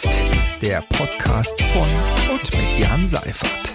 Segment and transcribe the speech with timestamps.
[0.00, 0.62] Podcast.
[0.62, 1.88] Der Podcast von
[2.32, 3.74] und mit Jan Seifert.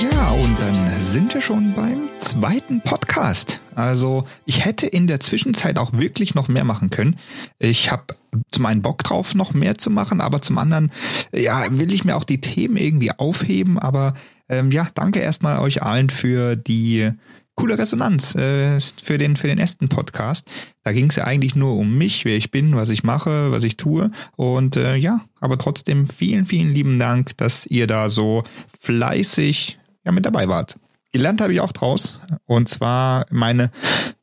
[0.00, 3.60] Ja, und dann sind wir schon beim zweiten Podcast.
[3.76, 7.16] Also ich hätte in der Zwischenzeit auch wirklich noch mehr machen können.
[7.60, 8.16] Ich habe
[8.50, 10.90] zum einen Bock drauf, noch mehr zu machen, aber zum anderen,
[11.32, 13.78] ja, will ich mir auch die Themen irgendwie aufheben.
[13.78, 14.14] Aber
[14.48, 17.12] ähm, ja, danke erstmal euch allen für die
[17.56, 20.48] coole Resonanz äh, für den für den ersten Podcast.
[20.84, 23.64] Da ging es ja eigentlich nur um mich, wer ich bin, was ich mache, was
[23.64, 28.44] ich tue und äh, ja, aber trotzdem vielen vielen lieben Dank, dass ihr da so
[28.80, 30.78] fleißig ja mit dabei wart.
[31.12, 33.70] Gelernt habe ich auch draus und zwar meine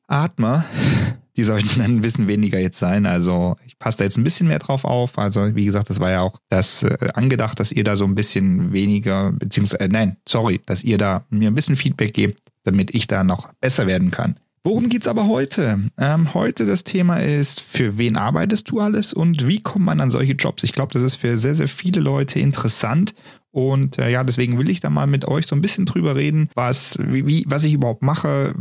[0.07, 0.63] Atmer,
[1.35, 3.05] die sollten dann ein bisschen weniger jetzt sein.
[3.05, 5.17] Also ich passe da jetzt ein bisschen mehr drauf auf.
[5.17, 8.15] Also wie gesagt, das war ja auch das äh, angedacht, dass ihr da so ein
[8.15, 12.93] bisschen weniger, beziehungsweise, äh, nein, sorry, dass ihr da mir ein bisschen Feedback gebt, damit
[12.93, 14.35] ich da noch besser werden kann.
[14.65, 15.81] Worum geht's aber heute?
[15.97, 20.09] Ähm, heute das Thema ist, für wen arbeitest du alles und wie kommt man an
[20.09, 20.63] solche Jobs?
[20.63, 23.13] Ich glaube, das ist für sehr, sehr viele Leute interessant
[23.53, 26.49] und äh, ja, deswegen will ich da mal mit euch so ein bisschen drüber reden,
[26.55, 28.55] was, wie, wie, was ich überhaupt mache,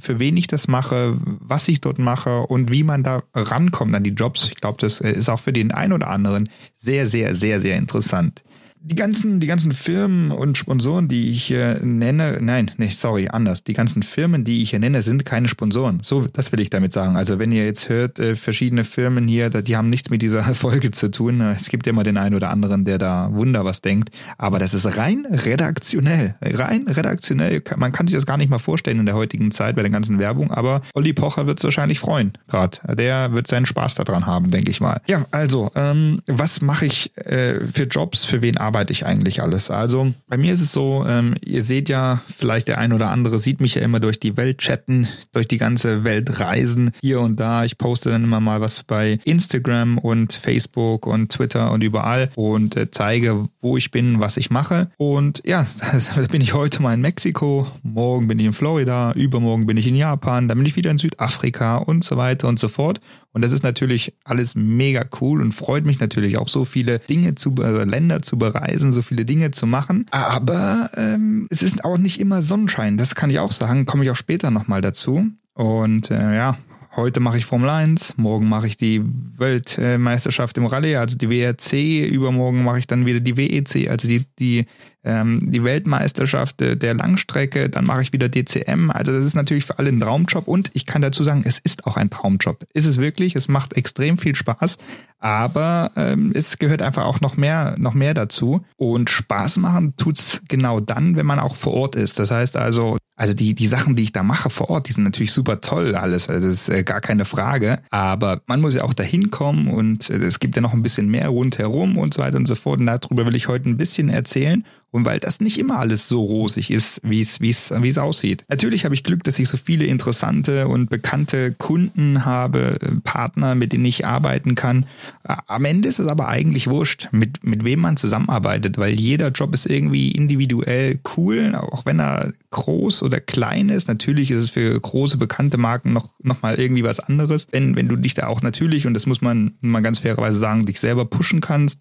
[0.00, 4.04] für wen ich das mache, was ich dort mache und wie man da rankommt an
[4.04, 4.48] die Jobs.
[4.48, 7.76] Ich glaube, das äh, ist auch für den einen oder anderen sehr, sehr, sehr, sehr
[7.76, 8.42] interessant
[8.80, 13.64] die ganzen, die ganzen Firmen und Sponsoren, die ich hier nenne, nein, nicht, sorry, anders.
[13.64, 16.00] Die ganzen Firmen, die ich hier nenne, sind keine Sponsoren.
[16.02, 17.16] So, das will ich damit sagen.
[17.16, 20.90] Also wenn ihr jetzt hört, äh, verschiedene Firmen hier, die haben nichts mit dieser Folge
[20.90, 21.40] zu tun.
[21.40, 24.10] Es gibt ja immer den einen oder anderen, der da wunder was denkt.
[24.38, 26.34] Aber das ist rein redaktionell.
[26.40, 27.62] Rein redaktionell.
[27.76, 30.18] Man kann sich das gar nicht mal vorstellen in der heutigen Zeit bei der ganzen
[30.18, 30.50] Werbung.
[30.50, 32.32] Aber Olli Pocher wird es wahrscheinlich freuen.
[32.48, 32.78] Gerade.
[32.96, 35.00] Der wird seinen Spaß daran haben, denke ich mal.
[35.08, 38.24] Ja, also, ähm, was mache ich äh, für Jobs?
[38.24, 39.70] Für wen arbeite arbeite ich eigentlich alles?
[39.70, 43.38] Also bei mir ist es so, ähm, ihr seht ja, vielleicht der ein oder andere
[43.38, 47.40] sieht mich ja immer durch die Welt chatten, durch die ganze Welt reisen, hier und
[47.40, 47.64] da.
[47.64, 52.76] Ich poste dann immer mal was bei Instagram und Facebook und Twitter und überall und
[52.76, 54.90] äh, zeige, wo ich bin, was ich mache.
[54.98, 55.66] Und ja,
[56.14, 59.86] da bin ich heute mal in Mexiko, morgen bin ich in Florida, übermorgen bin ich
[59.86, 63.00] in Japan, dann bin ich wieder in Südafrika und so weiter und so fort.
[63.32, 67.34] Und das ist natürlich alles mega cool und freut mich natürlich auch so viele Dinge
[67.34, 70.06] zu, äh, Länder zu bereisen, so viele Dinge zu machen.
[70.10, 72.96] Aber ähm, es ist auch nicht immer Sonnenschein.
[72.96, 73.86] Das kann ich auch sagen.
[73.86, 75.26] Komme ich auch später nochmal dazu.
[75.54, 76.56] Und äh, ja,
[76.98, 82.10] heute mache ich Formel 1, morgen mache ich die Weltmeisterschaft im Rallye, also die WRC,
[82.10, 84.66] übermorgen mache ich dann wieder die WEC, also die, die
[85.04, 88.90] ähm, die Weltmeisterschaft der Langstrecke, dann mache ich wieder DCM.
[88.90, 91.86] Also das ist natürlich für alle ein Traumjob und ich kann dazu sagen, es ist
[91.86, 92.66] auch ein Traumjob.
[92.74, 94.76] Ist es wirklich, es macht extrem viel Spaß,
[95.18, 98.64] aber ähm, es gehört einfach auch noch mehr, noch mehr dazu.
[98.76, 102.18] Und Spaß machen tut's genau dann, wenn man auch vor Ort ist.
[102.18, 105.02] Das heißt also, also die, die Sachen, die ich da mache vor Ort, die sind
[105.02, 106.30] natürlich super toll alles.
[106.30, 107.80] Also das ist äh, gar keine Frage.
[107.90, 111.10] Aber man muss ja auch dahin kommen und äh, es gibt ja noch ein bisschen
[111.10, 112.78] mehr rundherum und so weiter und so fort.
[112.78, 114.64] Und darüber will ich heute ein bisschen erzählen.
[114.90, 118.44] Und weil das nicht immer alles so rosig ist, wie es, aussieht.
[118.48, 123.54] Natürlich habe ich Glück, dass ich so viele interessante und bekannte Kunden habe, äh, Partner,
[123.54, 124.86] mit denen ich arbeiten kann.
[125.24, 129.52] Am Ende ist es aber eigentlich wurscht, mit, mit wem man zusammenarbeitet, weil jeder Job
[129.52, 133.88] ist irgendwie individuell cool, auch wenn er groß oder klein ist.
[133.88, 137.46] Natürlich ist es für große, bekannte Marken noch, noch mal irgendwie was anderes.
[137.50, 140.64] Wenn, wenn du dich da auch natürlich, und das muss man mal ganz fairerweise sagen,
[140.64, 141.80] dich selber pushen kannst.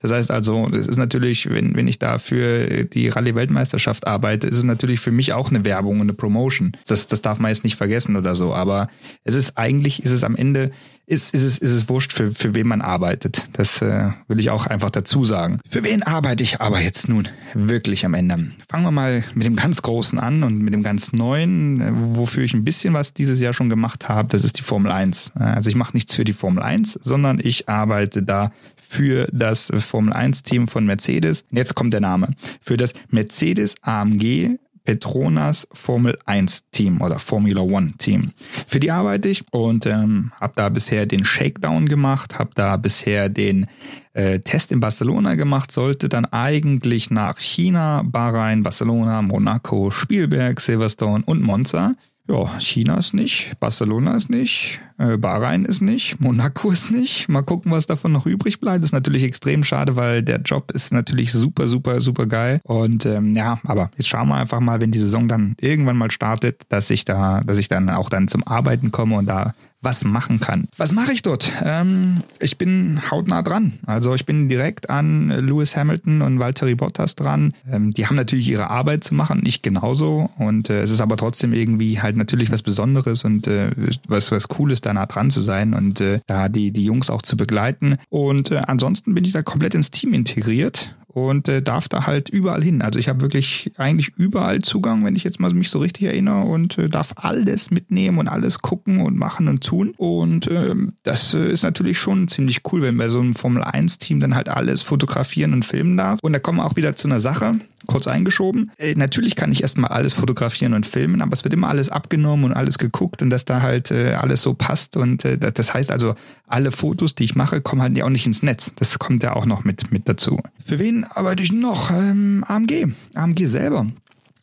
[0.00, 4.58] Das heißt also, es ist natürlich, wenn, wenn ich da für die Rallye-Weltmeisterschaft arbeite, ist
[4.58, 6.72] es natürlich für mich auch eine Werbung und eine Promotion.
[6.86, 8.54] Das, das darf man jetzt nicht vergessen oder so.
[8.54, 8.88] Aber
[9.24, 10.70] es ist eigentlich, ist es am Ende,
[11.06, 13.48] ist, ist, es, ist es wurscht, für, für wen man arbeitet.
[13.52, 15.60] Das äh, will ich auch einfach dazu sagen.
[15.68, 18.50] Für wen arbeite ich aber jetzt nun wirklich am Ende?
[18.68, 22.42] Fangen wir mal mit dem ganz Großen an und mit dem ganz Neuen, äh, wofür
[22.42, 24.28] ich ein bisschen was dieses Jahr schon gemacht habe.
[24.28, 25.32] Das ist die Formel 1.
[25.36, 28.52] Also ich mache nichts für die Formel 1, sondern ich arbeite da
[28.88, 31.44] für das Formel 1 Team von Mercedes.
[31.50, 32.28] Jetzt kommt der Name.
[32.60, 38.32] Für das Mercedes AMG Petronas Formel 1 Team oder Formula One Team.
[38.66, 43.28] Für die arbeite ich und ähm, habe da bisher den Shakedown gemacht, habe da bisher
[43.28, 43.66] den
[44.14, 51.24] äh, Test in Barcelona gemacht, sollte dann eigentlich nach China, Bahrain, Barcelona, Monaco, Spielberg, Silverstone
[51.26, 51.94] und Monza.
[52.28, 57.28] Ja, China ist nicht, Barcelona ist nicht, äh, Bahrain ist nicht, Monaco ist nicht.
[57.28, 58.84] Mal gucken, was davon noch übrig bleibt.
[58.84, 62.60] Ist natürlich extrem schade, weil der Job ist natürlich super, super, super geil.
[62.64, 66.10] Und ähm, ja, aber jetzt schauen wir einfach mal, wenn die Saison dann irgendwann mal
[66.10, 70.04] startet, dass ich da, dass ich dann auch dann zum Arbeiten komme und da was
[70.04, 70.68] machen kann.
[70.76, 71.52] Was mache ich dort?
[71.62, 73.74] Ähm, ich bin hautnah dran.
[73.86, 77.54] Also ich bin direkt an Lewis Hamilton und Valtteri Bottas dran.
[77.70, 80.30] Ähm, die haben natürlich ihre Arbeit zu machen, ich genauso.
[80.38, 83.70] Und äh, es ist aber trotzdem irgendwie halt natürlich was Besonderes und äh,
[84.08, 87.22] was, was Cooles da nah dran zu sein und äh, da die, die Jungs auch
[87.22, 87.96] zu begleiten.
[88.08, 92.28] Und äh, ansonsten bin ich da komplett ins Team integriert und äh, darf da halt
[92.28, 92.82] überall hin.
[92.82, 96.42] Also ich habe wirklich eigentlich überall Zugang, wenn ich jetzt mal mich so richtig erinnere
[96.42, 99.94] und äh, darf alles mitnehmen und alles gucken und machen und tun.
[99.96, 103.96] Und ähm, das äh, ist natürlich schon ziemlich cool, wenn bei so einem Formel 1
[103.96, 106.18] Team dann halt alles fotografieren und filmen darf.
[106.20, 108.70] Und da kommen wir auch wieder zu einer Sache kurz eingeschoben.
[108.78, 112.44] Äh, natürlich kann ich erstmal alles fotografieren und filmen, aber es wird immer alles abgenommen
[112.44, 114.96] und alles geguckt und dass da halt äh, alles so passt.
[114.96, 116.14] Und äh, das heißt also,
[116.46, 118.72] alle Fotos, die ich mache, kommen halt ja auch nicht ins Netz.
[118.76, 120.40] Das kommt ja auch noch mit, mit dazu.
[120.64, 121.90] Für wen arbeite ich noch?
[121.90, 122.88] Ähm, AMG.
[123.14, 123.86] AMG selber.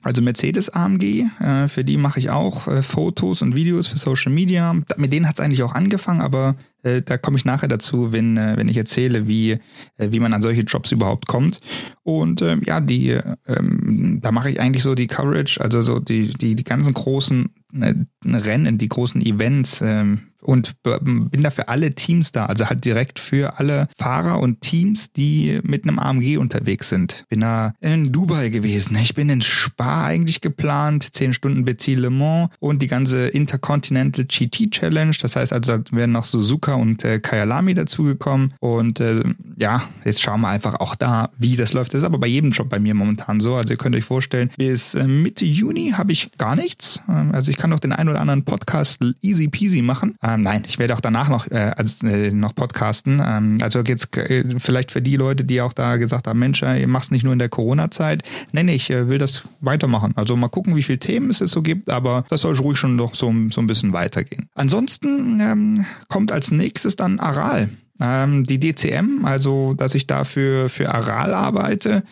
[0.04, 4.34] Also Mercedes AMG, äh, für die mache ich auch äh, Fotos und Videos für Social
[4.34, 4.74] Media.
[4.98, 8.36] Mit denen hat es eigentlich auch angefangen, aber äh, da komme ich nachher dazu, wenn,
[8.36, 9.60] äh, wenn ich erzähle, wie, äh,
[9.98, 11.62] wie man an solche Jobs überhaupt kommt.
[12.04, 13.18] Und ähm, ja, die,
[13.48, 17.50] ähm, da mache ich eigentlich so die Coverage, also so die, die, die ganzen großen
[17.80, 17.94] äh,
[18.26, 23.20] Rennen, die großen Events, ähm, und bin da für alle Teams da, also halt direkt
[23.20, 27.26] für alle Fahrer und Teams, die mit einem AMG unterwegs sind.
[27.30, 32.10] Bin da in Dubai gewesen, ich bin in Spa eigentlich geplant, 10 Stunden Bezieh Le
[32.10, 37.04] Mans und die ganze Intercontinental GT Challenge, das heißt also, da werden noch Suzuka und
[37.04, 38.54] äh, Kyalami dazugekommen.
[38.60, 39.24] Und äh,
[39.58, 41.94] ja, jetzt schauen wir einfach auch da, wie das läuft.
[41.94, 44.52] Das ist aber bei jedem Job bei mir momentan so, also ihr könnt euch vorstellen,
[44.58, 48.10] bis äh, Mitte Juni habe ich gar nichts, ähm, also ich kann noch den einen
[48.10, 52.04] oder anderen Podcast easy peasy machen, ähm, nein, ich werde auch danach noch, äh, als,
[52.04, 53.22] äh, noch podcasten.
[53.24, 56.88] Ähm, also jetzt äh, vielleicht für die Leute, die auch da gesagt haben, Mensch, ihr
[56.88, 58.24] macht es nicht nur in der Corona-Zeit.
[58.52, 60.14] Nee, nee, ich äh, will das weitermachen.
[60.16, 63.16] Also mal gucken, wie viele Themen es so gibt, aber das soll ruhig schon noch
[63.16, 64.50] so, so ein bisschen weitergehen.
[64.56, 67.70] Ansonsten ähm, kommt als nächstes dann Aral.
[68.00, 72.04] Ähm, die DCM, also dass ich da für, für Aral arbeite,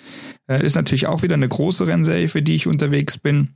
[0.47, 3.49] äh, ist natürlich auch wieder eine große Rennserie, für die ich unterwegs bin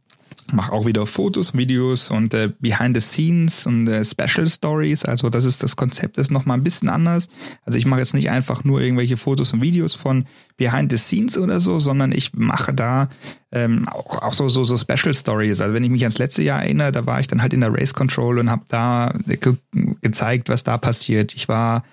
[0.51, 5.03] mache auch wieder Fotos, Videos und äh, Behind the Scenes und äh, Special Stories.
[5.03, 7.29] Also das ist das Konzept ist noch mal ein bisschen anders.
[7.63, 10.25] Also ich mache jetzt nicht einfach nur irgendwelche Fotos und Videos von
[10.57, 13.09] Behind the Scenes oder so, sondern ich mache da
[13.51, 15.61] ähm, auch, auch so, so so Special Stories.
[15.61, 17.73] Also wenn ich mich ans letzte Jahr erinnere, da war ich dann halt in der
[17.73, 19.55] Race Control und habe da ge
[20.01, 21.33] gezeigt, was da passiert.
[21.33, 21.83] Ich war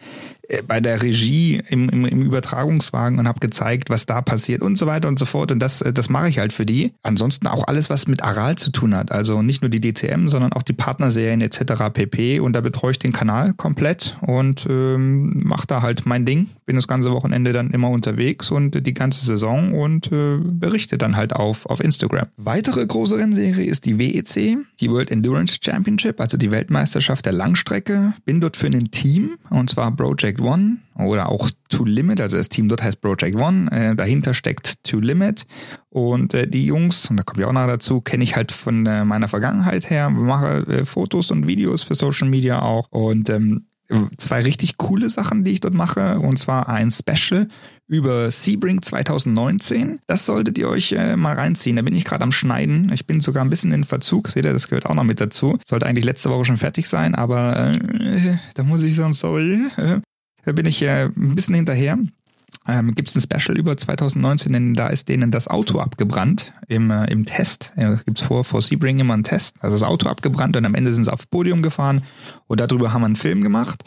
[0.67, 4.87] bei der Regie im, im, im Übertragungswagen und habe gezeigt, was da passiert und so
[4.87, 5.53] weiter und so fort.
[5.53, 6.93] Und das, äh, das mache ich halt für die.
[7.03, 9.13] Ansonsten auch alles, was mit Aral zu tun hat.
[9.13, 11.91] Also nicht nur die DCM, sondern auch die Partnerserien etc.
[11.93, 12.41] pp.
[12.41, 16.49] Und da betreue ich den Kanal komplett und ähm, mache da halt mein Ding.
[16.67, 21.17] Bin das ganze Wochenende dann immer unterwegs und die ganze Saison und äh, berichte dann
[21.17, 22.27] halt auf, auf Instagram.
[22.37, 28.15] Weitere große Rennserie ist die WEC, die World Endurance Championship, also die Weltmeisterschaft der Langstrecke.
[28.25, 32.49] Bin dort für ein Team und zwar Project One oder auch To Limit, also das
[32.49, 35.47] Team dort heißt Project One, äh, dahinter steckt To Limit
[35.89, 38.87] und äh, die Jungs, und da komme ich auch noch dazu, kenne ich halt von
[38.87, 43.67] äh, meiner Vergangenheit her, mache äh, Fotos und Videos für Social Media auch und ähm,
[44.17, 46.19] zwei richtig coole Sachen, die ich dort mache.
[46.19, 47.49] Und zwar ein Special
[47.89, 50.01] über Sebring 2019.
[50.07, 51.77] Das solltet ihr euch äh, mal reinziehen.
[51.77, 52.91] Da bin ich gerade am Schneiden.
[52.93, 54.29] Ich bin sogar ein bisschen in Verzug.
[54.29, 55.59] Seht ihr, das gehört auch noch mit dazu.
[55.67, 59.61] Sollte eigentlich letzte Woche schon fertig sein, aber äh, da muss ich sagen, sorry.
[60.45, 61.99] Bin ich äh, ein bisschen hinterher.
[62.67, 66.91] Ähm, Gibt es ein Special über 2019, denn da ist denen das Auto abgebrannt im,
[66.91, 67.73] äh, im Test.
[67.77, 69.57] Ja, Gibt es vor, vor Sebring immer einen Test.
[69.61, 72.03] Also das Auto abgebrannt und am Ende sind sie aufs Podium gefahren
[72.47, 73.85] und darüber haben wir einen Film gemacht.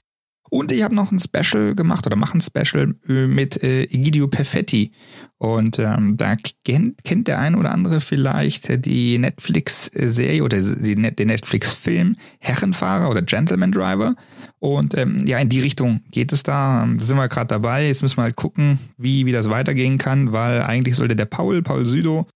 [0.49, 4.27] Und ich habe noch ein Special gemacht oder mache ein Special äh, mit äh, Egidio
[4.27, 4.91] Perfetti.
[5.37, 11.27] Und ähm, da kennt, kennt der ein oder andere vielleicht die Netflix-Serie oder die, den
[11.27, 14.15] Netflix-Film Herrenfahrer oder Gentleman Driver.
[14.59, 16.87] Und ähm, ja, in die Richtung geht es da.
[16.87, 17.87] Da sind wir gerade dabei.
[17.87, 21.61] Jetzt müssen wir halt gucken, wie, wie das weitergehen kann, weil eigentlich sollte der Paul,
[21.63, 22.27] Paul Südo,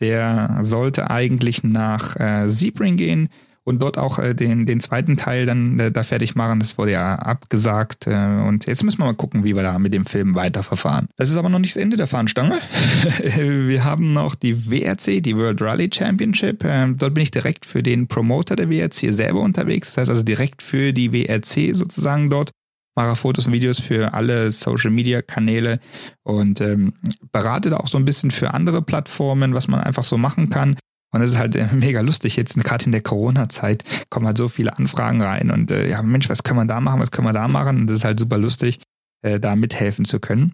[0.00, 3.28] der sollte eigentlich nach äh, Sebring gehen
[3.68, 6.58] und dort auch äh, den, den zweiten Teil dann äh, da fertig machen.
[6.58, 8.06] Das wurde ja abgesagt.
[8.06, 11.08] Äh, und jetzt müssen wir mal gucken, wie wir da mit dem Film weiterverfahren.
[11.16, 12.58] Das ist aber noch nicht das Ende der Fahnenstange.
[13.36, 16.64] wir haben noch die WRC, die World Rally Championship.
[16.64, 19.88] Ähm, dort bin ich direkt für den Promoter der WRC selber unterwegs.
[19.88, 22.50] Das heißt also direkt für die WRC sozusagen dort
[22.98, 25.78] mache Fotos und Videos für alle Social Media Kanäle
[26.24, 26.94] und ähm,
[27.30, 30.76] berate da auch so ein bisschen für andere Plattformen, was man einfach so machen kann.
[31.10, 34.48] Und es ist halt äh, mega lustig jetzt, gerade in der Corona-Zeit kommen halt so
[34.48, 37.32] viele Anfragen rein und äh, ja, Mensch, was können wir da machen, was können wir
[37.32, 37.80] da machen?
[37.80, 38.80] Und das ist halt super lustig,
[39.22, 40.52] äh, da mithelfen zu können.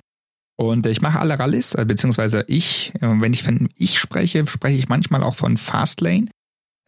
[0.57, 4.47] Und äh, ich mache alle Rallyes, äh, beziehungsweise ich, äh, wenn ich von ich spreche,
[4.47, 6.29] spreche ich manchmal auch von Fastlane.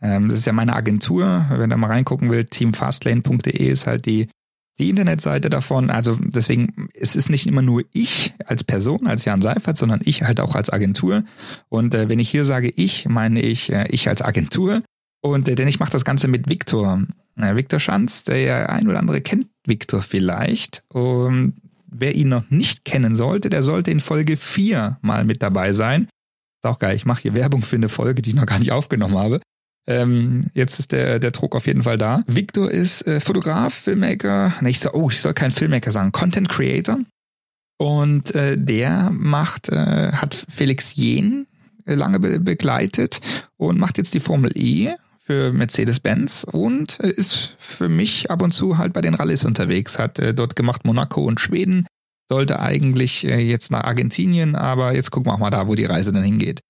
[0.01, 1.47] Ähm, das ist ja meine Agentur.
[1.51, 4.29] Wenn ihr mal reingucken will, teamfastlane.de ist halt die
[4.79, 5.91] die Internetseite davon.
[5.91, 10.23] Also deswegen, es ist nicht immer nur ich als Person, als Jan Seifert, sondern ich
[10.23, 11.25] halt auch als Agentur.
[11.69, 14.83] Und äh, wenn ich hier sage ich, meine ich äh, ich als Agentur.
[15.23, 17.03] Und äh, denn ich mache das Ganze mit Viktor.
[17.37, 20.83] Viktor Schanz, der ein oder andere kennt Viktor vielleicht.
[20.89, 21.55] Und
[21.87, 26.09] wer ihn noch nicht kennen sollte, der sollte in Folge 4 mal mit dabei sein.
[26.63, 28.73] Ist auch geil, ich mache hier Werbung für eine Folge, die ich noch gar nicht
[28.73, 29.41] aufgenommen habe.
[29.87, 32.25] Ähm, jetzt ist der, der Druck auf jeden Fall da.
[32.27, 36.49] Victor ist äh, Fotograf, Filmmaker, ne, ich soll, oh, ich soll kein Filmmaker sagen, Content
[36.49, 36.99] Creator.
[37.79, 41.47] Und äh, der macht, äh, hat Felix Jen
[41.85, 43.21] äh, lange be begleitet
[43.57, 48.53] und macht jetzt die Formel E für Mercedes-Benz und äh, ist für mich ab und
[48.53, 51.87] zu halt bei den Rallyes unterwegs, hat äh, dort gemacht Monaco und Schweden,
[52.29, 55.85] sollte eigentlich äh, jetzt nach Argentinien, aber jetzt gucken wir auch mal da, wo die
[55.85, 56.61] Reise dann hingeht.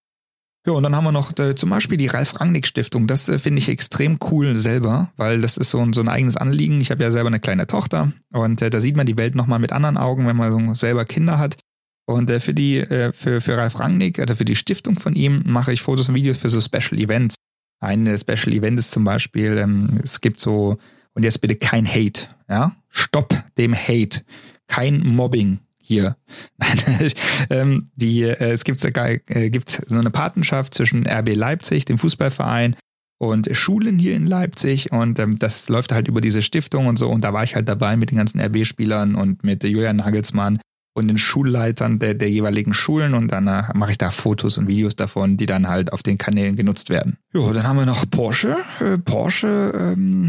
[0.67, 3.07] Ja, und dann haben wir noch äh, zum Beispiel die Ralf Rangnick Stiftung.
[3.07, 6.37] Das äh, finde ich extrem cool selber, weil das ist so ein, so ein eigenes
[6.37, 6.81] Anliegen.
[6.81, 9.61] Ich habe ja selber eine kleine Tochter und äh, da sieht man die Welt nochmal
[9.61, 11.57] mit anderen Augen, wenn man so selber Kinder hat.
[12.05, 15.45] Und äh, für die, äh, für, für Ralf Rangnick, also für die Stiftung von ihm,
[15.47, 17.37] mache ich Fotos und Videos für so Special Events.
[17.81, 20.79] Ein äh, Special Event ist zum Beispiel, ähm, es gibt so,
[21.15, 22.75] und jetzt bitte kein Hate, ja?
[22.89, 24.23] Stopp dem Hate.
[24.67, 26.17] Kein Mobbing, hier.
[27.51, 32.77] ähm, die, äh, es gibt, äh, gibt so eine Patenschaft zwischen RB Leipzig, dem Fußballverein,
[33.19, 34.93] und Schulen hier in Leipzig.
[34.93, 37.09] Und ähm, das läuft halt über diese Stiftung und so.
[37.09, 40.61] Und da war ich halt dabei mit den ganzen RB-Spielern und mit Julian Nagelsmann
[40.97, 44.67] und den Schulleitern der, der jeweiligen Schulen und dann äh, mache ich da Fotos und
[44.67, 47.19] Videos davon, die dann halt auf den Kanälen genutzt werden.
[47.35, 48.57] Jo, dann haben wir noch Porsche.
[48.81, 50.27] Äh, Porsche ähm,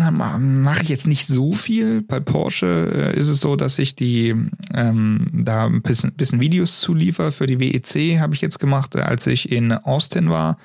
[0.63, 2.01] mache ich jetzt nicht so viel.
[2.01, 4.35] Bei Porsche äh, ist es so, dass ich die
[4.73, 7.31] ähm, da ein bisschen, bisschen Videos zuliefer.
[7.31, 10.57] Für die WEC habe ich jetzt gemacht, als ich in Austin war.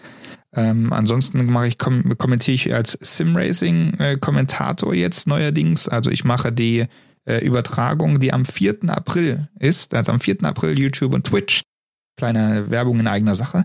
[0.55, 5.87] Ähm, ansonsten mache ich kom kommentiere ich als Simracing äh, Kommentator jetzt neuerdings.
[5.87, 6.87] Also ich mache die
[7.25, 8.89] äh, Übertragung, die am 4.
[8.89, 10.45] April ist, also am 4.
[10.45, 11.63] April YouTube und Twitch.
[12.17, 13.65] Kleine Werbung in eigener Sache.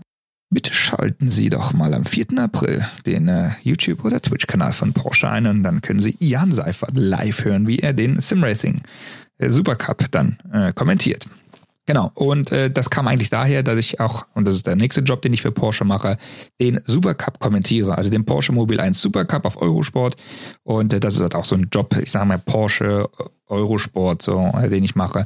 [0.50, 2.38] Bitte schalten Sie doch mal am 4.
[2.38, 6.96] April den äh, YouTube- oder Twitch-Kanal von Porsche ein und dann können Sie Jan Seifert
[6.96, 8.80] live hören, wie er den Simracing
[9.36, 11.26] äh, Supercup dann äh, kommentiert.
[11.88, 15.00] Genau, und äh, das kam eigentlich daher, dass ich auch, und das ist der nächste
[15.00, 16.18] Job, den ich für Porsche mache,
[16.60, 20.14] den Supercup kommentiere, also den Porsche Mobil 1 Supercup auf Eurosport.
[20.64, 23.08] Und äh, das ist halt auch so ein Job, ich sage mal Porsche
[23.46, 25.24] Eurosport, so, äh, den ich mache.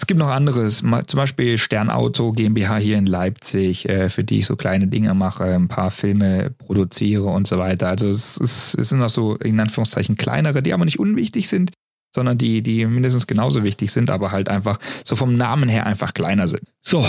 [0.00, 4.46] Es gibt noch anderes, zum Beispiel Sternauto GmbH hier in Leipzig, äh, für die ich
[4.46, 7.86] so kleine Dinge mache, ein paar Filme produziere und so weiter.
[7.86, 11.70] Also es, es, es sind auch so in Anführungszeichen kleinere, die aber nicht unwichtig sind,
[12.14, 16.14] sondern die, die mindestens genauso wichtig sind, aber halt einfach so vom Namen her einfach
[16.14, 16.62] kleiner sind.
[16.82, 17.06] So,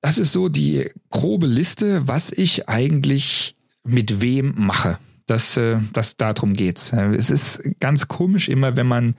[0.00, 4.98] das ist so die grobe Liste, was ich eigentlich mit wem mache.
[5.26, 6.92] Das, äh, das darum geht's.
[6.92, 9.14] Es ist ganz komisch immer, wenn man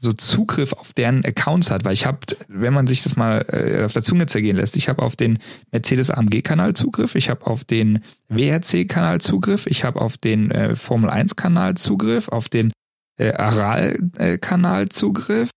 [0.00, 3.84] so Zugriff auf deren Accounts hat, weil ich habe, wenn man sich das mal äh,
[3.84, 5.40] auf der Zunge zergehen lässt, ich habe auf den
[5.72, 10.52] Mercedes AMG Kanal Zugriff, ich habe auf den WRC Kanal Zugriff, ich habe auf den
[10.52, 12.70] äh, Formel 1 Kanal Zugriff, auf den
[13.18, 15.50] äh, Aral-Kanal Zugriff,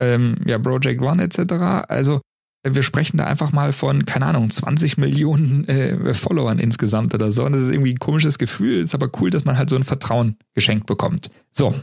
[0.00, 1.52] ähm, ja, Project One etc.
[1.88, 2.20] Also
[2.64, 7.44] wir sprechen da einfach mal von, keine Ahnung, 20 Millionen äh, Followern insgesamt oder so.
[7.44, 9.84] Und das ist irgendwie ein komisches Gefühl, ist aber cool, dass man halt so ein
[9.84, 11.30] Vertrauen geschenkt bekommt.
[11.52, 11.74] So.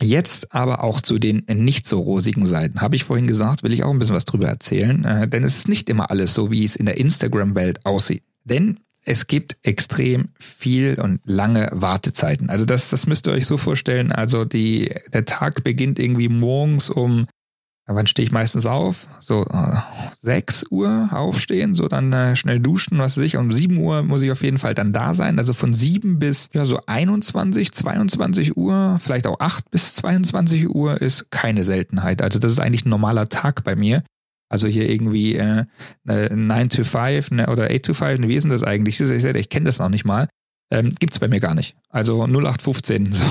[0.00, 2.80] Jetzt aber auch zu den nicht so rosigen Seiten.
[2.80, 5.58] Habe ich vorhin gesagt, will ich auch ein bisschen was drüber erzählen, äh, denn es
[5.58, 8.22] ist nicht immer alles so, wie es in der Instagram-Welt aussieht.
[8.44, 12.50] Denn es gibt extrem viel und lange Wartezeiten.
[12.50, 14.12] Also das, das müsst ihr euch so vorstellen.
[14.12, 17.26] Also die, der Tag beginnt irgendwie morgens um,
[17.86, 19.08] wann stehe ich meistens auf?
[19.18, 19.76] So äh,
[20.20, 23.38] 6 Uhr aufstehen, so dann äh, schnell duschen, was weiß ich.
[23.38, 25.38] Um 7 Uhr muss ich auf jeden Fall dann da sein.
[25.38, 31.00] Also von 7 bis ja so 21, 22 Uhr, vielleicht auch 8 bis 22 Uhr
[31.00, 32.20] ist keine Seltenheit.
[32.20, 34.02] Also das ist eigentlich ein normaler Tag bei mir.
[34.48, 35.66] Also hier irgendwie äh,
[36.04, 39.00] 9 to 5 ne, oder 8 to 5, ne, wie ist denn das eigentlich?
[39.00, 40.28] Ich, ich kenne das noch nicht mal.
[40.70, 41.76] Ähm, Gibt bei mir gar nicht.
[41.88, 43.24] Also 0815, so,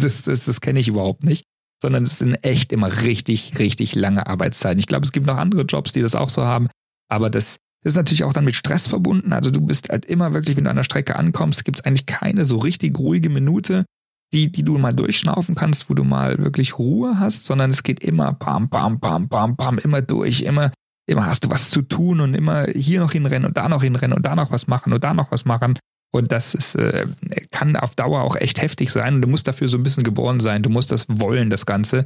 [0.00, 1.44] das, das, das kenne ich überhaupt nicht.
[1.82, 4.78] Sondern es sind echt immer richtig, richtig lange Arbeitszeiten.
[4.78, 6.68] Ich glaube, es gibt noch andere Jobs, die das auch so haben.
[7.08, 9.32] Aber das ist natürlich auch dann mit Stress verbunden.
[9.32, 12.04] Also du bist halt immer wirklich, wenn du an der Strecke ankommst, gibt es eigentlich
[12.04, 13.86] keine so richtig ruhige Minute
[14.32, 18.02] die, die du mal durchschnaufen kannst, wo du mal wirklich Ruhe hast, sondern es geht
[18.02, 20.72] immer bam, bam, bam, bam, bam, immer durch, immer,
[21.06, 24.16] immer hast du was zu tun und immer hier noch hinrennen und da noch hinrennen
[24.16, 25.78] und da noch was machen und da noch was machen.
[26.12, 27.06] Und das ist, äh,
[27.50, 30.40] kann auf Dauer auch echt heftig sein und du musst dafür so ein bisschen geboren
[30.40, 30.62] sein.
[30.62, 32.04] Du musst das wollen, das Ganze.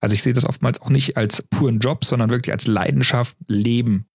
[0.00, 4.06] Also ich sehe das oftmals auch nicht als puren Job, sondern wirklich als Leidenschaft leben.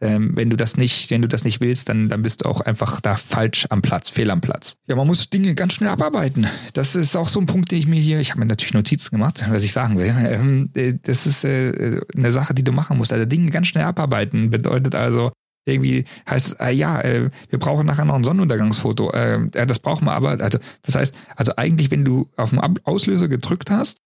[0.00, 2.60] Ähm, wenn du das nicht, wenn du das nicht willst, dann, dann bist du auch
[2.60, 4.76] einfach da falsch am Platz, fehl am Platz.
[4.88, 6.46] Ja, man muss Dinge ganz schnell abarbeiten.
[6.72, 9.16] Das ist auch so ein Punkt, den ich mir hier, ich habe mir natürlich Notizen
[9.16, 10.14] gemacht, was ich sagen will.
[10.18, 13.12] Ähm, äh, das ist äh, eine Sache, die du machen musst.
[13.12, 15.30] Also Dinge ganz schnell abarbeiten bedeutet also,
[15.66, 19.10] irgendwie heißt es, äh, ja, äh, wir brauchen nachher noch ein Sonnenuntergangsfoto.
[19.12, 23.28] Äh, das brauchen wir aber, also das heißt, also eigentlich, wenn du auf den Auslöser
[23.28, 23.98] gedrückt hast,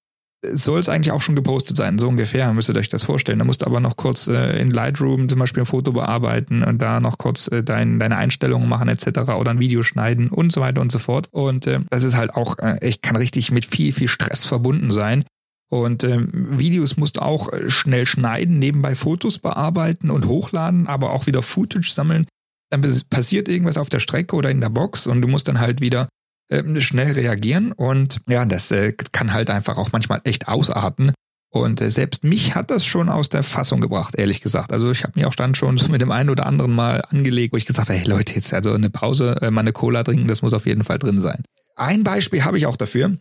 [0.52, 3.40] soll es eigentlich auch schon gepostet sein, so ungefähr, müsst ihr euch das vorstellen.
[3.40, 6.80] Da musst du aber noch kurz äh, in Lightroom zum Beispiel ein Foto bearbeiten und
[6.80, 9.32] da noch kurz äh, dein, deine Einstellungen machen etc.
[9.32, 11.28] oder ein Video schneiden und so weiter und so fort.
[11.32, 14.92] Und äh, das ist halt auch, äh, ich kann richtig mit viel, viel Stress verbunden
[14.92, 15.24] sein.
[15.70, 21.10] Und ähm, Videos musst du auch äh, schnell schneiden, nebenbei Fotos bearbeiten und hochladen, aber
[21.10, 22.26] auch wieder Footage sammeln.
[22.70, 25.80] Dann passiert irgendwas auf der Strecke oder in der Box und du musst dann halt
[25.80, 26.08] wieder
[26.48, 27.72] äh, schnell reagieren.
[27.72, 31.12] Und ja, das äh, kann halt einfach auch manchmal echt ausarten.
[31.50, 34.72] Und äh, selbst mich hat das schon aus der Fassung gebracht, ehrlich gesagt.
[34.72, 37.52] Also ich habe mir auch dann schon so mit dem einen oder anderen Mal angelegt,
[37.52, 40.28] wo ich gesagt habe, hey Leute, jetzt also eine Pause, äh, mal eine Cola trinken,
[40.28, 41.44] das muss auf jeden Fall drin sein.
[41.76, 43.16] Ein Beispiel habe ich auch dafür.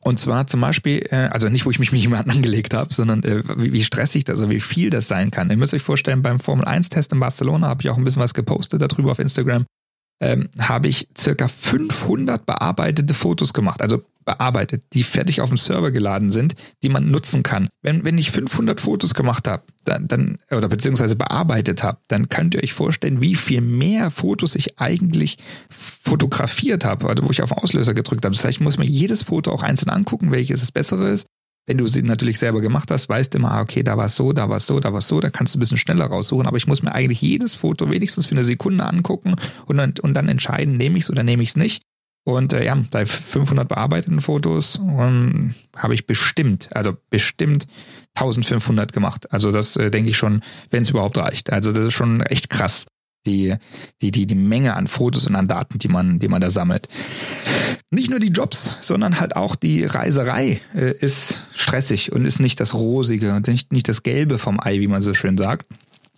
[0.00, 3.72] Und zwar zum Beispiel, also nicht, wo ich mich mit jemandem angelegt habe, sondern wie,
[3.72, 5.48] wie stressig das, also wie viel das sein kann.
[5.48, 8.34] Ihr müsst euch vorstellen, beim Formel 1-Test in Barcelona habe ich auch ein bisschen was
[8.34, 9.64] gepostet darüber auf Instagram
[10.20, 15.90] ähm, habe ich circa 500 bearbeitete Fotos gemacht, also bearbeitet, die fertig auf dem Server
[15.90, 17.68] geladen sind, die man nutzen kann.
[17.82, 22.54] Wenn, wenn ich 500 Fotos gemacht habe, dann, dann, oder beziehungsweise bearbeitet habe, dann könnt
[22.54, 27.50] ihr euch vorstellen, wie viel mehr Fotos ich eigentlich fotografiert habe, also wo ich auf
[27.50, 28.34] den Auslöser gedrückt habe.
[28.34, 31.26] Das heißt, ich muss mir jedes Foto auch einzeln angucken, welches das bessere ist
[31.66, 34.16] wenn du sie natürlich selber gemacht hast, weißt du immer, ah, okay, da war es
[34.16, 36.06] so, da war es so, da war es so, da kannst du ein bisschen schneller
[36.06, 36.46] raussuchen.
[36.46, 40.14] Aber ich muss mir eigentlich jedes Foto wenigstens für eine Sekunde angucken und dann, und
[40.14, 41.82] dann entscheiden, nehme ich es oder nehme ich es nicht.
[42.26, 47.66] Und äh, ja, bei 500 bearbeiteten Fotos ähm, habe ich bestimmt, also bestimmt
[48.14, 49.30] 1500 gemacht.
[49.32, 51.52] Also das äh, denke ich schon, wenn es überhaupt reicht.
[51.52, 52.86] Also das ist schon echt krass
[53.26, 53.56] die,
[54.02, 56.88] die, die, die Menge an Fotos und an Daten, die man, die man da sammelt.
[57.90, 62.60] Nicht nur die Jobs, sondern halt auch die Reiserei äh, ist stressig und ist nicht
[62.60, 65.66] das Rosige und nicht, nicht das Gelbe vom Ei, wie man so schön sagt.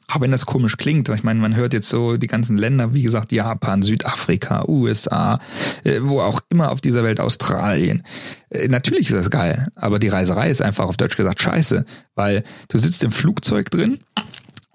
[0.09, 3.03] Auch wenn das komisch klingt, ich meine, man hört jetzt so die ganzen Länder, wie
[3.03, 5.41] gesagt, Japan, Südafrika, USA,
[5.83, 8.05] äh, wo auch immer auf dieser Welt, Australien.
[8.49, 11.85] Äh, natürlich ist das geil, aber die Reiserei ist einfach auf Deutsch gesagt scheiße,
[12.15, 13.99] weil du sitzt im Flugzeug drin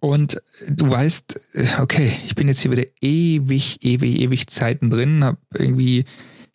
[0.02, 5.24] und du weißt, äh, okay, ich bin jetzt hier wieder ewig, ewig, ewig Zeiten drin,
[5.24, 6.06] hab irgendwie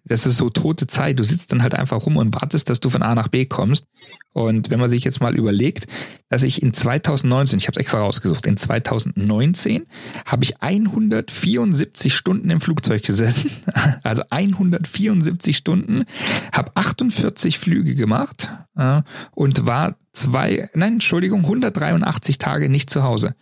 [0.08, 1.18] das ist so tote Zeit.
[1.18, 3.86] Du sitzt dann halt einfach rum und wartest, dass du von A nach B kommst.
[4.32, 5.86] Und wenn man sich jetzt mal überlegt,
[6.28, 9.84] dass ich in 2019, ich habe es extra rausgesucht, in 2019
[10.24, 13.50] habe ich 174 Stunden im Flugzeug gesessen.
[14.02, 16.04] Also 174 Stunden,
[16.52, 23.34] habe 48 Flüge gemacht äh, und war zwei, nein, Entschuldigung, 183 Tage nicht zu Hause.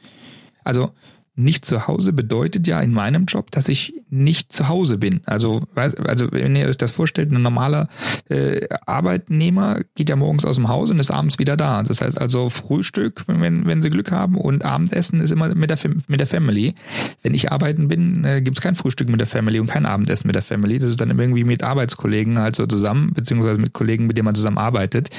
[0.64, 0.92] Also
[1.36, 5.22] nicht zu Hause bedeutet ja in meinem Job, dass ich nicht zu Hause bin.
[5.26, 7.88] Also, also wenn ihr euch das vorstellt, ein normaler
[8.28, 11.82] äh, Arbeitnehmer geht ja morgens aus dem Haus und ist abends wieder da.
[11.82, 15.78] Das heißt also Frühstück, wenn, wenn sie Glück haben, und Abendessen ist immer mit der,
[16.06, 16.74] mit der Family.
[17.22, 20.28] Wenn ich arbeiten bin, äh, gibt es kein Frühstück mit der Family und kein Abendessen
[20.28, 20.78] mit der Family.
[20.78, 24.36] Das ist dann irgendwie mit Arbeitskollegen halt so zusammen, beziehungsweise mit Kollegen, mit denen man
[24.36, 25.10] zusammen arbeitet.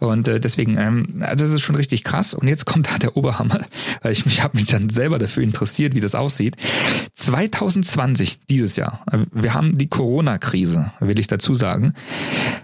[0.00, 2.32] Und äh, deswegen, ähm, also das ist schon richtig krass.
[2.32, 3.60] Und jetzt kommt da der Oberhammer,
[4.08, 6.56] ich mich habe mich dann selber dafür interessiert interessiert, wie das aussieht.
[7.14, 11.94] 2020, dieses Jahr, wir haben die Corona-Krise, will ich dazu sagen,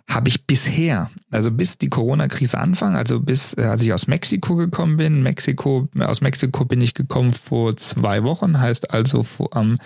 [0.09, 4.55] habe ich bisher, also bis die Corona-Krise anfang, also bis, äh, als ich aus Mexiko
[4.55, 9.79] gekommen bin, Mexiko, aus Mexiko bin ich gekommen vor zwei Wochen, heißt also am,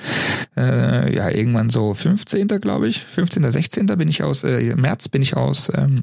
[0.56, 2.46] äh, ja, irgendwann so 15.
[2.60, 3.50] glaube ich, 15.
[3.50, 3.86] 16.
[3.86, 6.02] bin ich aus, äh, März bin ich aus ähm,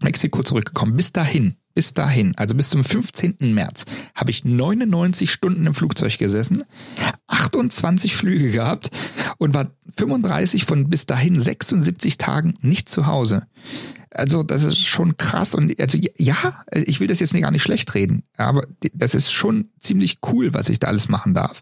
[0.00, 0.96] Mexiko zurückgekommen.
[0.96, 3.36] Bis dahin bis dahin, also bis zum 15.
[3.52, 6.64] März, habe ich 99 Stunden im Flugzeug gesessen,
[7.26, 8.90] 28 Flüge gehabt
[9.38, 13.46] und war 35 von bis dahin 76 Tagen nicht zu Hause.
[14.10, 17.92] Also das ist schon krass und also ja, ich will das jetzt gar nicht schlecht
[17.94, 21.60] reden, aber das ist schon ziemlich cool, was ich da alles machen darf.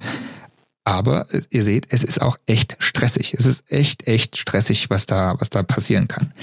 [0.85, 3.35] Aber ihr seht, es ist auch echt stressig.
[3.35, 6.35] Es ist echt, echt stressig, was da, was da passieren kann.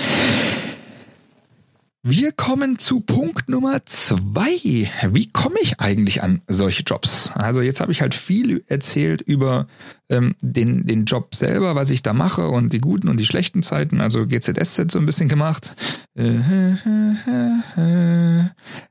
[2.01, 4.89] Wir kommen zu Punkt Nummer zwei.
[5.11, 7.29] Wie komme ich eigentlich an solche Jobs?
[7.33, 9.67] Also jetzt habe ich halt viel erzählt über
[10.07, 13.63] ähm, den, den Job selber, was ich da mache und die guten und die schlechten
[13.63, 13.99] Zeiten.
[13.99, 15.75] Also GZSZ so ein bisschen gemacht.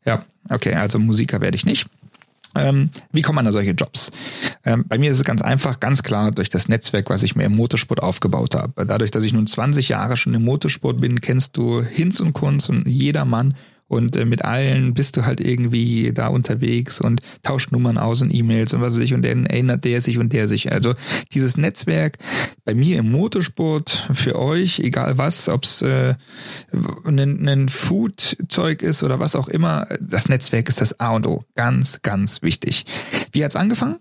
[0.04, 1.88] Ja, okay, also Musiker werde ich nicht.
[2.58, 4.12] Ähm, wie kommt man an solche Jobs?
[4.64, 7.44] Ähm, bei mir ist es ganz einfach, ganz klar durch das Netzwerk, was ich mir
[7.44, 8.86] im Motorsport aufgebaut habe.
[8.86, 12.68] Dadurch, dass ich nun 20 Jahre schon im Motorsport bin, kennst du Hinz und Kunz
[12.68, 13.54] und jeder Mann
[13.88, 18.32] und äh, mit allen bist du halt irgendwie da unterwegs und tauscht Nummern aus und
[18.32, 20.72] E-Mails und was weiß ich und dann erinnert der sich und der sich.
[20.72, 20.94] Also
[21.32, 22.18] dieses Netzwerk
[22.64, 26.14] bei mir im Motorsport für euch, egal was, ob es äh,
[27.04, 31.44] ein, ein Food-Zeug ist oder was auch immer, das Netzwerk ist das A und O.
[31.56, 32.86] Ganz, ganz wichtig.
[33.32, 33.96] Wie hat's angefangen?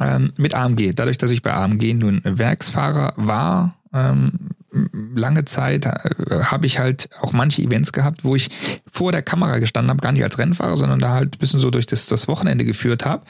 [0.00, 0.94] ähm, mit AMG.
[0.94, 4.32] Dadurch, dass ich bei AMG nun Werksfahrer war, ähm,
[4.72, 8.50] lange Zeit äh, habe ich halt auch manche Events gehabt, wo ich
[8.90, 11.70] vor der Kamera gestanden habe, gar nicht als Rennfahrer, sondern da halt ein bisschen so
[11.70, 13.24] durch das, das Wochenende geführt habe.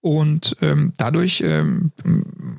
[0.00, 1.92] Und ähm, dadurch ähm,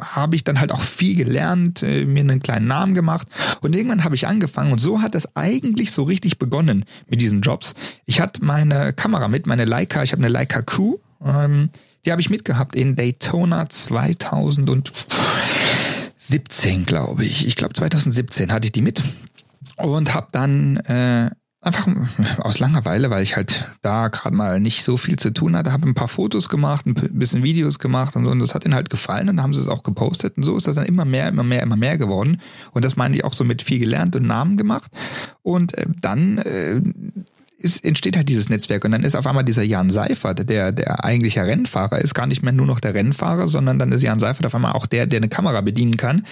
[0.02, 3.28] habe ich dann halt auch viel gelernt, äh, mir einen kleinen Namen gemacht.
[3.62, 7.41] Und irgendwann habe ich angefangen und so hat es eigentlich so richtig begonnen mit diesen
[7.41, 7.76] Jobs.
[8.06, 11.00] Ich hatte meine Kamera mit, meine Leica, ich habe eine Leica Q.
[11.23, 11.69] Ähm,
[12.06, 14.93] die habe ich mitgehabt in Daytona 2000 und
[16.27, 17.47] 17, glaube ich.
[17.47, 19.01] Ich glaube 2017 hatte ich die mit
[19.77, 21.87] und habe dann äh, einfach
[22.39, 25.87] aus Langeweile, weil ich halt da gerade mal nicht so viel zu tun hatte, habe
[25.87, 28.31] ein paar Fotos gemacht, ein bisschen Videos gemacht und so.
[28.31, 30.37] Und das hat ihnen halt gefallen und haben sie es auch gepostet.
[30.37, 32.41] Und so ist das dann immer mehr, immer mehr, immer mehr geworden.
[32.71, 34.91] Und das meine ich auch so mit viel gelernt und Namen gemacht.
[35.43, 36.81] Und äh, dann äh,
[37.59, 41.03] ist, entsteht halt dieses Netzwerk und dann ist auf einmal dieser Jan Seifert, der der
[41.03, 44.45] eigentliche Rennfahrer ist, gar nicht mehr nur noch der Rennfahrer, sondern dann ist Jan Seifert
[44.45, 46.25] auf einmal auch der, der eine Kamera bedienen kann.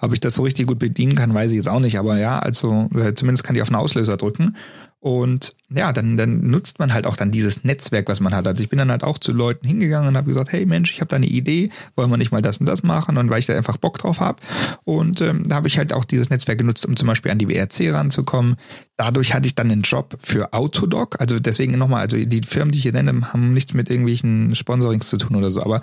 [0.00, 2.38] Ob ich das so richtig gut bedienen kann, weiß ich jetzt auch nicht, aber ja,
[2.38, 4.56] also äh, zumindest kann ich auf den Auslöser drücken
[5.00, 8.46] und ja, dann, dann nutzt man halt auch dann dieses Netzwerk, was man hat.
[8.46, 11.00] Also ich bin dann halt auch zu Leuten hingegangen und habe gesagt, hey Mensch, ich
[11.00, 13.16] habe da eine Idee, wollen wir nicht mal das und das machen?
[13.16, 14.40] Und weil ich da einfach Bock drauf habe.
[14.84, 17.48] Und ähm, da habe ich halt auch dieses Netzwerk genutzt, um zum Beispiel an die
[17.48, 18.56] WRC ranzukommen.
[18.96, 21.20] Dadurch hatte ich dann einen Job für Autodoc.
[21.20, 25.08] Also deswegen nochmal, also die Firmen, die ich hier nenne, haben nichts mit irgendwelchen Sponsorings
[25.08, 25.62] zu tun oder so.
[25.62, 25.82] Aber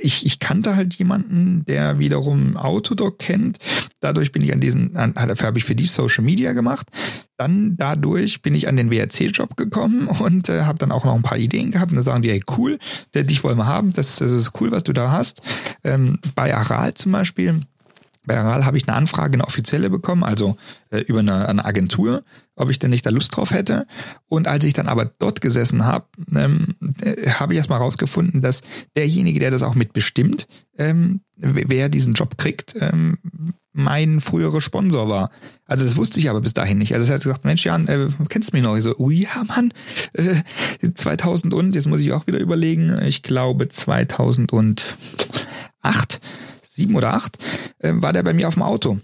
[0.00, 3.58] ich, ich kannte halt jemanden, der wiederum Autodoc kennt.
[4.00, 6.88] Dadurch bin ich an diesen, habe ich für die Social Media gemacht.
[7.38, 11.22] Dann dadurch bin ich an den WRC-Job gekommen und äh, habe dann auch noch ein
[11.22, 11.90] paar Ideen gehabt.
[11.90, 12.78] Und da sagen die, hey, cool,
[13.14, 15.42] dich wollen wir haben, das, das ist cool, was du da hast.
[15.84, 17.60] Ähm, bei Aral zum Beispiel,
[18.26, 20.56] bei Aral habe ich eine Anfrage, eine offizielle bekommen, also
[20.90, 22.24] äh, über eine, eine Agentur,
[22.56, 23.86] ob ich denn nicht da Lust drauf hätte.
[24.28, 28.62] Und als ich dann aber dort gesessen habe, ähm, äh, habe ich erstmal rausgefunden, dass
[28.96, 33.18] derjenige, der das auch mitbestimmt, ähm, wer diesen Job kriegt, ähm,
[33.72, 35.30] mein früherer Sponsor war.
[35.66, 36.94] Also das wusste ich aber bis dahin nicht.
[36.94, 38.76] Also er hat gesagt, Mensch Jan, äh, kennst du mich noch?
[38.76, 39.72] Ich so, oh ja Mann,
[40.14, 40.42] äh,
[40.94, 46.20] 2000 und, jetzt muss ich auch wieder überlegen, ich glaube 2008,
[46.76, 47.38] sieben oder acht,
[47.78, 48.98] äh, war der bei mir auf dem Auto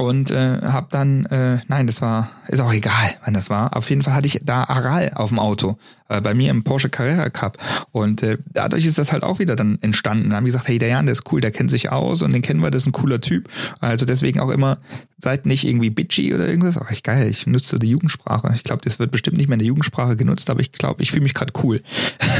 [0.00, 3.76] und äh, habe dann, äh, nein, das war, ist auch egal, wann das war.
[3.76, 5.76] Auf jeden Fall hatte ich da Aral auf dem Auto,
[6.08, 7.58] äh, bei mir im Porsche Carrera Cup.
[7.90, 10.30] Und äh, dadurch ist das halt auch wieder dann entstanden.
[10.30, 12.42] Da haben gesagt, hey, der Jan, der ist cool, der kennt sich aus und den
[12.42, 13.48] kennen wir, das ist ein cooler Typ.
[13.80, 14.78] Also deswegen auch immer,
[15.18, 16.78] seid nicht irgendwie bitchy oder irgendwas.
[16.78, 18.52] Ach, echt geil, ich nutze die Jugendsprache.
[18.54, 21.10] Ich glaube, das wird bestimmt nicht mehr in der Jugendsprache genutzt, aber ich glaube, ich
[21.10, 21.82] fühle mich gerade cool.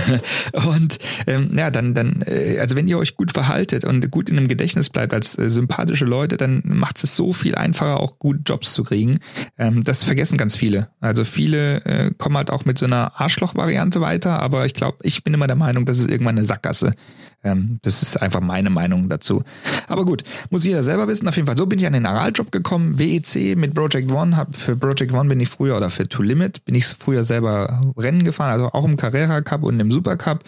[0.53, 4.37] und ähm, ja, dann, dann, äh, also wenn ihr euch gut verhaltet und gut in
[4.37, 8.19] dem Gedächtnis bleibt als äh, sympathische Leute, dann macht es so viel viel einfacher, auch
[8.19, 9.21] gut Jobs zu kriegen.
[9.57, 10.89] Ähm, das vergessen ganz viele.
[11.01, 15.25] Also viele äh, kommen halt auch mit so einer Arschloch-Variante weiter, aber ich glaube, ich
[15.25, 16.93] bin immer der Meinung, das ist irgendwann eine Sackgasse.
[17.45, 19.43] Ähm, das ist einfach meine Meinung dazu.
[19.87, 21.29] Aber gut, muss jeder selber wissen.
[21.29, 22.99] Auf jeden Fall, so bin ich an den Araljob gekommen.
[22.99, 24.37] WEC mit Project One.
[24.37, 27.81] Hab, für Project One bin ich früher, oder für To Limit, bin ich früher selber
[27.97, 30.45] Rennen gefahren, also auch im Carrera Cup und im Super Cup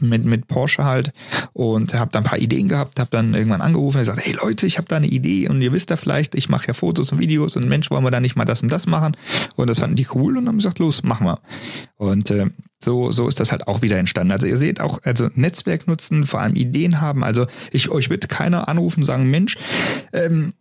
[0.00, 1.12] mit, mit Porsche halt.
[1.52, 4.66] Und habe dann ein paar Ideen gehabt, habe dann irgendwann angerufen und gesagt, hey Leute,
[4.66, 7.18] ich habe da eine Idee und ihr wisst ja vielleicht, ich mache ja Fotos und
[7.20, 9.16] Videos und Mensch, wollen wir da nicht mal das und das machen?
[9.56, 11.40] Und das fanden die cool und haben gesagt, los, machen wir.
[11.96, 12.46] Und äh,
[12.82, 14.32] so, so ist das halt auch wieder entstanden.
[14.32, 17.22] Also ihr seht auch, also Netzwerk nutzen, vor allem Ideen haben.
[17.22, 19.58] Also ich, euch wird keiner anrufen sagen, Mensch,
[20.12, 20.54] ähm,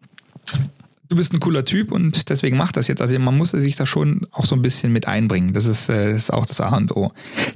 [1.07, 3.01] du bist ein cooler Typ und deswegen macht das jetzt.
[3.01, 5.53] Also man muss sich da schon auch so ein bisschen mit einbringen.
[5.53, 7.11] Das ist, äh, ist auch das A und O.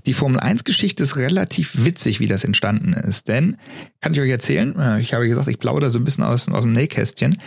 [0.06, 3.28] Die Formel 1 Geschichte ist relativ witzig, wie das entstanden ist.
[3.28, 3.58] Denn,
[4.02, 6.64] kann ich euch erzählen, äh, ich habe gesagt, ich plaudere so ein bisschen aus, aus
[6.64, 7.38] dem Nähkästchen.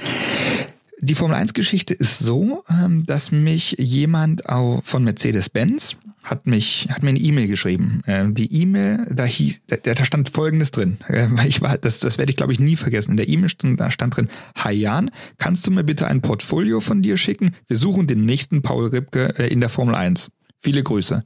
[1.00, 5.96] Die Formel 1 Geschichte ist so, ähm, dass mich jemand von Mercedes-Benz
[6.26, 8.02] hat mich, hat mir eine E-Mail geschrieben.
[8.06, 10.98] Ähm, die E-Mail, da hieß, da, stand Folgendes drin.
[11.08, 13.12] Ähm, ich war, das, das werde ich glaube ich nie vergessen.
[13.12, 16.80] In der E-Mail stand, da stand drin, Hi Jan, kannst du mir bitte ein Portfolio
[16.80, 17.54] von dir schicken?
[17.68, 20.32] Wir suchen den nächsten Paul Ripke äh, in der Formel 1.
[20.58, 21.24] Viele Grüße.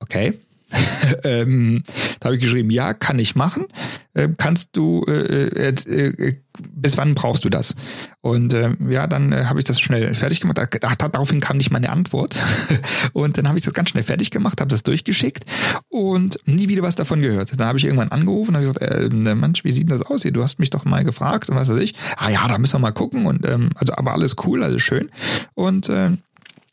[0.00, 0.32] Okay.
[1.24, 1.82] ähm,
[2.20, 3.66] da habe ich geschrieben, ja, kann ich machen.
[4.14, 7.74] Äh, kannst du, äh, äh, äh, bis wann brauchst du das?
[8.20, 10.58] Und äh, ja, dann äh, habe ich das schnell fertig gemacht.
[10.82, 12.38] Ach, daraufhin kam nicht meine Antwort.
[13.12, 15.44] und dann habe ich das ganz schnell fertig gemacht, habe das durchgeschickt
[15.88, 17.58] und nie wieder was davon gehört.
[17.58, 20.32] Dann habe ich irgendwann angerufen und habe gesagt, äh, Mensch, wie sieht das aus hier?
[20.32, 21.94] Du hast mich doch mal gefragt und was weiß ich.
[22.16, 23.26] Ah ja, da müssen wir mal gucken.
[23.26, 25.10] Und ähm, also aber alles cool, alles schön.
[25.54, 26.10] Und äh,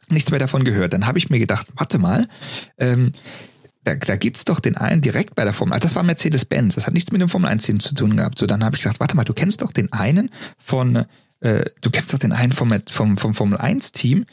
[0.09, 0.93] nichts mehr davon gehört.
[0.93, 2.27] Dann habe ich mir gedacht, warte mal,
[2.77, 3.11] ähm,
[3.85, 5.83] da, da gibt's doch den einen direkt bei der Formel 1.
[5.83, 6.75] Das war Mercedes-Benz.
[6.75, 8.39] Das hat nichts mit dem Formel 1-Team zu tun gehabt.
[8.39, 11.05] So, dann habe ich gesagt, warte mal, du kennst doch den einen von,
[11.39, 14.25] äh, du kennst doch den einen vom, vom, vom Formel 1-Team.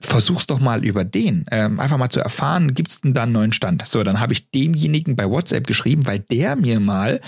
[0.00, 1.44] Versuch's doch mal über den.
[1.50, 3.86] Ähm, einfach mal zu erfahren, gibt's denn da einen neuen Stand?
[3.86, 7.20] So, dann habe ich demjenigen bei WhatsApp geschrieben, weil der mir mal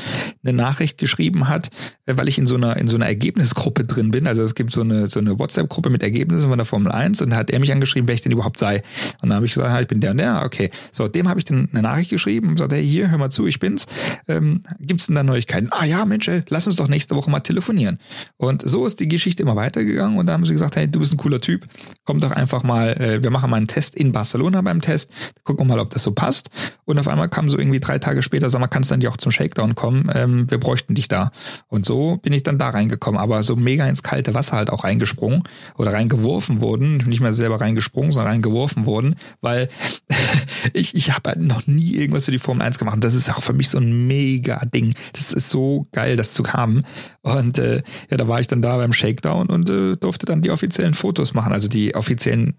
[0.43, 1.71] eine Nachricht geschrieben hat,
[2.07, 4.27] äh, weil ich in so einer, in so einer Ergebnisgruppe drin bin.
[4.27, 7.31] Also es gibt so eine, so eine WhatsApp-Gruppe mit Ergebnissen von der Formel 1 und
[7.31, 8.83] da hat er mich angeschrieben, wer ich denn überhaupt sei.
[9.21, 10.71] Und dann habe ich gesagt, ich bin der und der, okay.
[10.93, 13.47] So, dem habe ich dann eine Nachricht geschrieben und gesagt, hey, hier, hör mal zu,
[13.47, 13.87] ich bin's.
[14.29, 15.69] Ähm, gibt's denn da Neuigkeiten?
[15.71, 17.99] Ah ja, Mensch, ey, lass uns doch nächste Woche mal telefonieren.
[18.37, 21.13] Und so ist die Geschichte immer weitergegangen und da haben sie gesagt, hey, du bist
[21.13, 21.67] ein cooler Typ,
[22.05, 25.13] komm doch einfach mal, äh, wir machen mal einen Test in Barcelona beim Test,
[25.45, 26.51] gucken mal, ob das so passt.
[26.85, 29.17] Und auf einmal kam so irgendwie drei Tage später, sag mal, kannst du dann auch
[29.17, 30.11] zum Shakedown kommen?
[30.15, 31.33] Ähm, wir bräuchten dich da.
[31.69, 34.85] Und so bin ich dann da reingekommen, aber so mega ins kalte Wasser halt auch
[34.85, 35.43] reingesprungen
[35.77, 39.69] oder reingeworfen wurden, nicht mehr selber reingesprungen, sondern reingeworfen wurden, weil
[40.73, 42.99] ich, ich habe halt noch nie irgendwas für die Formel 1 gemacht.
[43.01, 44.95] Das ist auch für mich so ein mega Ding.
[45.13, 46.83] Das ist so geil, das zu haben.
[47.23, 50.51] Und äh, ja, da war ich dann da beim Shakedown und äh, durfte dann die
[50.51, 52.55] offiziellen Fotos machen, also die offiziellen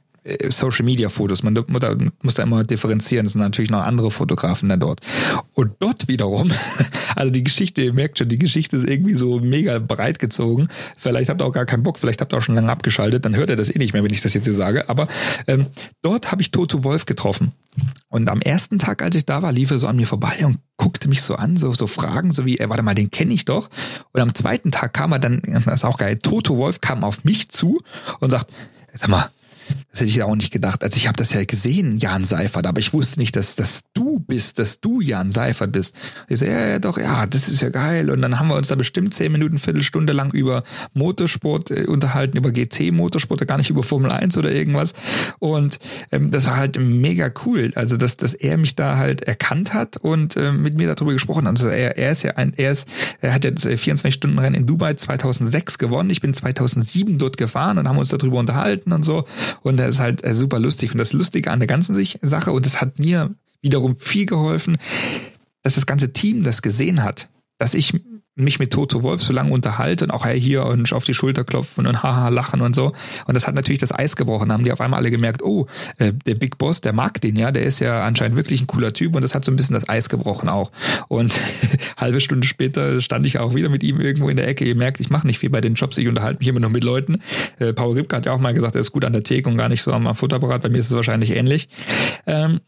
[0.49, 1.41] Social Media Fotos.
[1.41, 1.53] Man
[2.21, 3.25] muss da immer differenzieren.
[3.25, 5.01] Es sind natürlich noch andere Fotografen da dort.
[5.53, 6.51] Und dort wiederum,
[7.15, 10.67] also die Geschichte, ihr merkt schon, die Geschichte ist irgendwie so mega breit gezogen.
[10.97, 13.35] Vielleicht habt ihr auch gar keinen Bock, vielleicht habt ihr auch schon lange abgeschaltet, dann
[13.35, 14.89] hört ihr das eh nicht mehr, wenn ich das jetzt hier sage.
[14.89, 15.07] Aber
[15.47, 15.67] ähm,
[16.03, 17.53] dort habe ich Toto Wolf getroffen.
[18.09, 20.59] Und am ersten Tag, als ich da war, lief er so an mir vorbei und
[20.77, 23.45] guckte mich so an, so, so Fragen, so wie, ey, warte mal, den kenne ich
[23.45, 23.69] doch.
[24.11, 27.23] Und am zweiten Tag kam er dann, das ist auch geil, Toto Wolf kam auf
[27.23, 27.81] mich zu
[28.19, 28.51] und sagt,
[28.93, 29.29] sag mal,
[29.91, 30.83] das hätte ich auch nicht gedacht.
[30.83, 34.19] Also ich habe das ja gesehen, Jan Seifert, aber ich wusste nicht, dass, dass du
[34.19, 35.95] bist, dass du Jan Seifert bist.
[36.29, 38.09] Ich so, ja, ja, doch, ja, das ist ja geil.
[38.09, 42.37] Und dann haben wir uns da bestimmt zehn Minuten, Viertelstunde lang über Motorsport äh, unterhalten,
[42.37, 44.93] über GT-Motorsport, gar nicht über Formel 1 oder irgendwas.
[45.39, 45.79] Und
[46.11, 47.71] ähm, das war halt mega cool.
[47.75, 51.47] Also, dass, dass er mich da halt erkannt hat und äh, mit mir darüber gesprochen
[51.47, 51.51] hat.
[51.51, 52.87] Also er, er ist ja ein, er ist,
[53.19, 56.09] er hat ja 24-Stunden-Rennen in Dubai 2006 gewonnen.
[56.09, 59.25] Ich bin 2007 dort gefahren und haben uns darüber unterhalten und so.
[59.61, 60.91] Und das ist halt äh, super lustig.
[60.91, 64.77] Und das Lustige an der ganzen Sache, und das hat mir wiederum viel geholfen,
[65.63, 67.93] dass das ganze Team das gesehen hat, dass ich
[68.35, 71.43] mich mit Toto Wolf so lange unterhalte und auch er hier und auf die Schulter
[71.43, 72.93] klopfen und haha lachen und so.
[73.25, 74.49] Und das hat natürlich das Eis gebrochen.
[74.49, 75.67] Da haben die auf einmal alle gemerkt, oh,
[75.97, 78.93] äh, der Big Boss, der mag den ja, der ist ja anscheinend wirklich ein cooler
[78.93, 80.71] Typ und das hat so ein bisschen das Eis gebrochen auch.
[81.09, 81.33] Und
[81.97, 84.63] halbe Stunde später stand ich auch wieder mit ihm irgendwo in der Ecke.
[84.63, 86.85] Ihr merkt, ich mache nicht viel bei den Jobs, ich unterhalte mich immer noch mit
[86.85, 87.21] Leuten.
[87.59, 89.57] Äh, Paul Ripke hat ja auch mal gesagt, er ist gut an der Theke und
[89.57, 90.61] gar nicht so am Futterapparat.
[90.61, 91.67] Bei mir ist es wahrscheinlich ähnlich.
[92.25, 92.61] Ähm,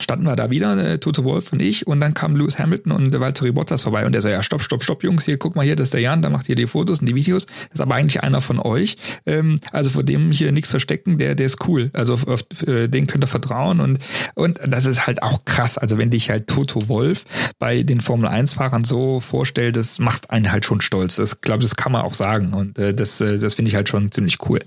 [0.00, 3.10] standen wir da wieder, äh, Tote Wolf und ich, und dann kam Lewis Hamilton und
[3.12, 4.06] der Valtteri Bottas vorbei.
[4.06, 6.00] Und der so, ja, stopp, stopp, stopp, Jungs, hier, guck mal hier, das ist der
[6.00, 8.58] Jan, da macht ihr die Fotos und die Videos, das ist aber eigentlich einer von
[8.58, 12.42] euch, ähm, also vor dem hier nichts verstecken, der, der ist cool, also auf, auf
[12.66, 13.80] äh, den könnt ihr vertrauen.
[13.80, 13.98] Und,
[14.34, 17.24] und das ist halt auch krass, also wenn dich halt Toto Wolf
[17.58, 21.92] bei den Formel-1-Fahrern so vorstellt, das macht einen halt schon stolz, das glaube das kann
[21.92, 22.52] man auch sagen.
[22.52, 24.60] Und äh, das, äh, das finde ich halt schon ziemlich cool.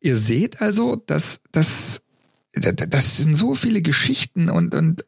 [0.00, 2.02] Ihr seht also, dass, dass
[2.60, 5.04] das sind so viele Geschichten und, und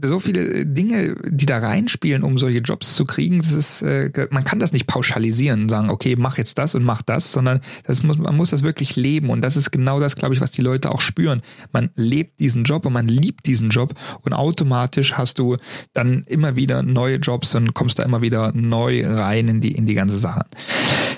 [0.00, 3.38] so viele Dinge, die da reinspielen, um solche Jobs zu kriegen.
[3.38, 6.84] Das ist, äh, man kann das nicht pauschalisieren und sagen, okay, mach jetzt das und
[6.84, 9.30] mach das, sondern das muss, man muss das wirklich leben.
[9.30, 11.42] Und das ist genau das, glaube ich, was die Leute auch spüren.
[11.72, 15.56] Man lebt diesen Job und man liebt diesen Job und automatisch hast du
[15.92, 19.86] dann immer wieder neue Jobs und kommst da immer wieder neu rein in die, in
[19.86, 20.44] die ganze Sache.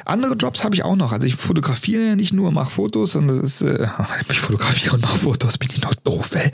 [0.05, 1.13] Andere Jobs habe ich auch noch.
[1.13, 3.87] Also ich fotografiere ja nicht nur, mache Fotos und das ist, äh,
[4.31, 6.51] ich fotografiere und mache Fotos, bin ich noch doof, ey.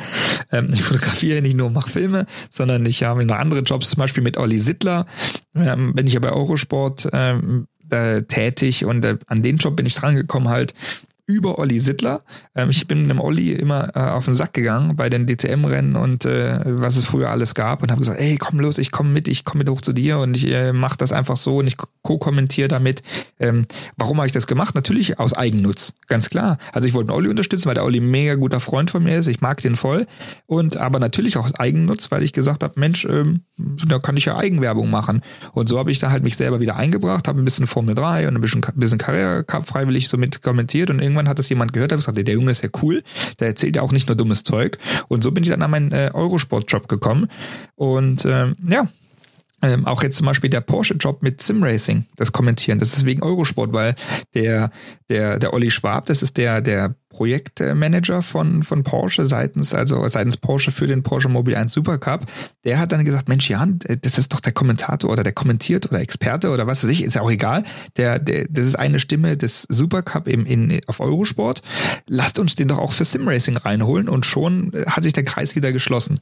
[0.53, 4.23] Ähm, ich fotografiere nicht nur, mache Filme, sondern ich habe noch andere Jobs, zum Beispiel
[4.23, 5.07] mit Olli Sittler,
[5.55, 7.67] ähm, bin ich ja bei Eurosport ähm,
[8.29, 10.75] tätig und äh, an den Job bin ich drangekommen halt,
[11.27, 12.23] über Olli Sittler.
[12.55, 16.25] Ähm, ich bin dem Olli immer äh, auf den Sack gegangen bei den DCM-Rennen und
[16.25, 19.29] äh, was es früher alles gab und habe gesagt, ey, komm los, ich komme mit,
[19.29, 21.77] ich komme mit hoch zu dir und ich äh, mache das einfach so und ich
[22.03, 23.03] co-kommentiere damit.
[23.41, 24.75] Ähm, warum habe ich das gemacht?
[24.75, 26.59] Natürlich aus Eigennutz, ganz klar.
[26.73, 29.27] Also ich wollte Olli unterstützen, weil der Olli ein mega guter Freund von mir ist.
[29.27, 30.07] Ich mag den voll.
[30.47, 34.27] Und aber natürlich auch aus Eigennutz, weil ich gesagt habe, Mensch, ähm, da kann ich
[34.27, 35.23] ja Eigenwerbung machen.
[35.53, 38.29] Und so habe ich da halt mich selber wieder eingebracht, habe ein bisschen Formel 3
[38.29, 41.73] und ein bisschen, bisschen Karriere Cup freiwillig so mit kommentiert und irgendwann hat das jemand
[41.73, 43.03] gehört, hat gesagt, der Junge ist ja cool,
[43.41, 44.79] der erzählt ja auch nicht nur dummes Zeug.
[45.09, 47.29] Und so bin ich dann an meinen äh, Eurosport-Job gekommen.
[47.77, 48.89] Und ähm, ja,
[49.63, 53.73] ähm, auch jetzt zum Beispiel der Porsche-Job mit Simracing, das kommentieren, das ist wegen Eurosport,
[53.73, 53.95] weil
[54.35, 54.71] der,
[55.09, 60.37] der, der Olli Schwab, das ist der, der Projektmanager von, von Porsche seitens, also seitens
[60.37, 62.27] Porsche für den Porsche Mobile 1 Supercup,
[62.65, 66.01] der hat dann gesagt, Mensch, Jan, das ist doch der Kommentator oder der kommentiert oder
[66.01, 67.63] Experte oder was weiß ich, ist ja auch egal.
[67.97, 71.63] Der, der, das ist eine Stimme des Supercup im, in, auf Eurosport.
[72.09, 75.73] Lasst uns den doch auch für Simracing reinholen und schon hat sich der Kreis wieder
[75.73, 76.19] geschlossen.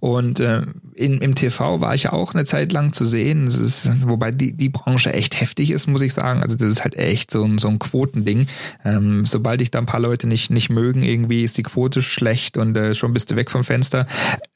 [0.00, 0.62] Und äh,
[0.94, 4.32] in, im TV war ich ja auch eine Zeit lang zu sehen, das ist, wobei
[4.32, 6.42] die, die Branche echt heftig ist, muss ich sagen.
[6.42, 8.48] Also das ist halt echt so ein, so ein Quotending.
[8.84, 11.02] Ähm, sobald ich da ein paar Leute nicht, nicht mögen.
[11.02, 14.06] Irgendwie ist die Quote schlecht und äh, schon bist du weg vom Fenster.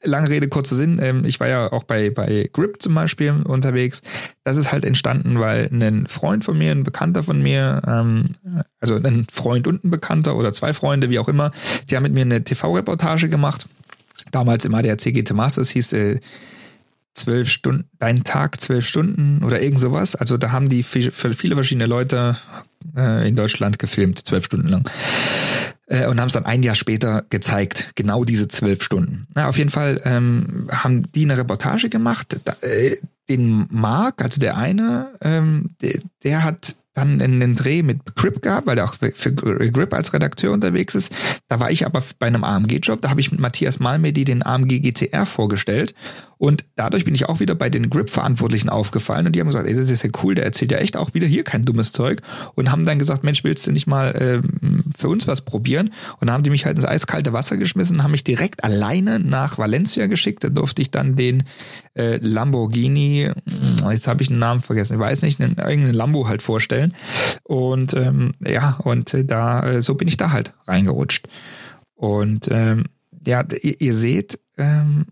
[0.03, 0.99] Lange Rede, kurzer Sinn.
[1.01, 4.01] Ähm, ich war ja auch bei, bei Grip zum Beispiel unterwegs.
[4.43, 8.31] Das ist halt entstanden, weil ein Freund von mir, ein Bekannter von mir, ähm,
[8.79, 11.51] also ein Freund und ein Bekannter oder zwei Freunde, wie auch immer,
[11.89, 13.67] die haben mit mir eine TV-Reportage gemacht.
[14.31, 16.19] Damals im ADAC GT Masters hieß äh,
[17.13, 20.15] zwölf Stunden, ein Tag, zwölf Stunden oder irgend sowas.
[20.15, 22.35] Also da haben die für viele verschiedene Leute
[22.95, 24.89] äh, in Deutschland gefilmt, zwölf Stunden lang.
[25.87, 29.27] Äh, und haben es dann ein Jahr später gezeigt, genau diese zwölf Stunden.
[29.33, 32.39] Na, auf jeden Fall ähm, haben die eine Reportage gemacht.
[32.43, 32.97] Da, äh,
[33.29, 38.65] den Mark, also der eine, ähm, der, der hat dann einen Dreh mit Grip gehabt,
[38.65, 41.13] weil er auch für Grip als Redakteur unterwegs ist.
[41.47, 44.79] Da war ich aber bei einem AMG-Job, da habe ich mit Matthias Malmedy den AMG
[44.79, 45.93] GTR vorgestellt
[46.37, 49.75] und dadurch bin ich auch wieder bei den Grip-Verantwortlichen aufgefallen und die haben gesagt, ey,
[49.75, 52.21] das ist ja cool, der erzählt ja echt auch wieder hier kein dummes Zeug
[52.55, 55.87] und haben dann gesagt, Mensch, willst du nicht mal ähm, für uns was probieren?
[56.19, 59.57] Und dann haben die mich halt ins eiskalte Wasser geschmissen, haben mich direkt alleine nach
[59.57, 60.43] Valencia geschickt.
[60.43, 61.43] Da durfte ich dann den
[61.95, 63.31] äh, Lamborghini,
[63.89, 66.86] jetzt habe ich den Namen vergessen, ich weiß nicht, einen, irgendeinen Lambo halt vorstellen.
[67.43, 71.27] Und ähm, ja, und äh, da, äh, so bin ich da halt reingerutscht.
[71.95, 72.85] Und ähm,
[73.25, 75.05] ja, ihr, ihr seht, ähm,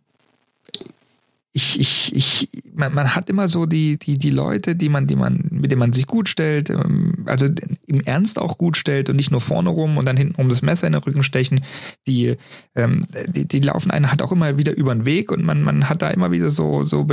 [1.58, 5.16] ich, ich, ich, man, man hat immer so die, die, die Leute, die man, die
[5.16, 7.48] man, mit denen man sich gut stellt, ähm, also
[7.88, 10.62] im Ernst auch gut stellt und nicht nur vorne rum und dann hinten um das
[10.62, 11.62] Messer in den Rücken stechen,
[12.08, 12.36] die,
[12.76, 15.88] ähm, die, die laufen einen halt auch immer wieder über den Weg und man, man
[15.88, 17.06] hat da immer wieder so, so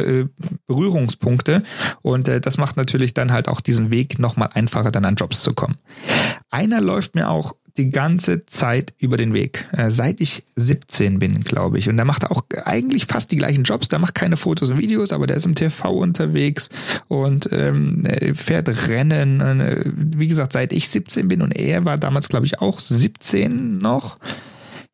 [0.67, 1.63] Berührungspunkte
[2.03, 5.43] und äh, das macht natürlich dann halt auch diesen Weg nochmal einfacher, dann an Jobs
[5.43, 5.77] zu kommen.
[6.51, 9.67] Einer läuft mir auch die ganze Zeit über den Weg.
[9.73, 11.89] Äh, seit ich 17 bin, glaube ich.
[11.89, 13.89] Und der macht auch eigentlich fast die gleichen Jobs.
[13.89, 16.69] Der macht keine Fotos und Videos, aber der ist im TV unterwegs
[17.09, 19.41] und ähm, fährt Rennen.
[19.41, 23.79] Äh, wie gesagt, seit ich 17 bin und er war damals, glaube ich, auch 17
[23.79, 24.19] noch.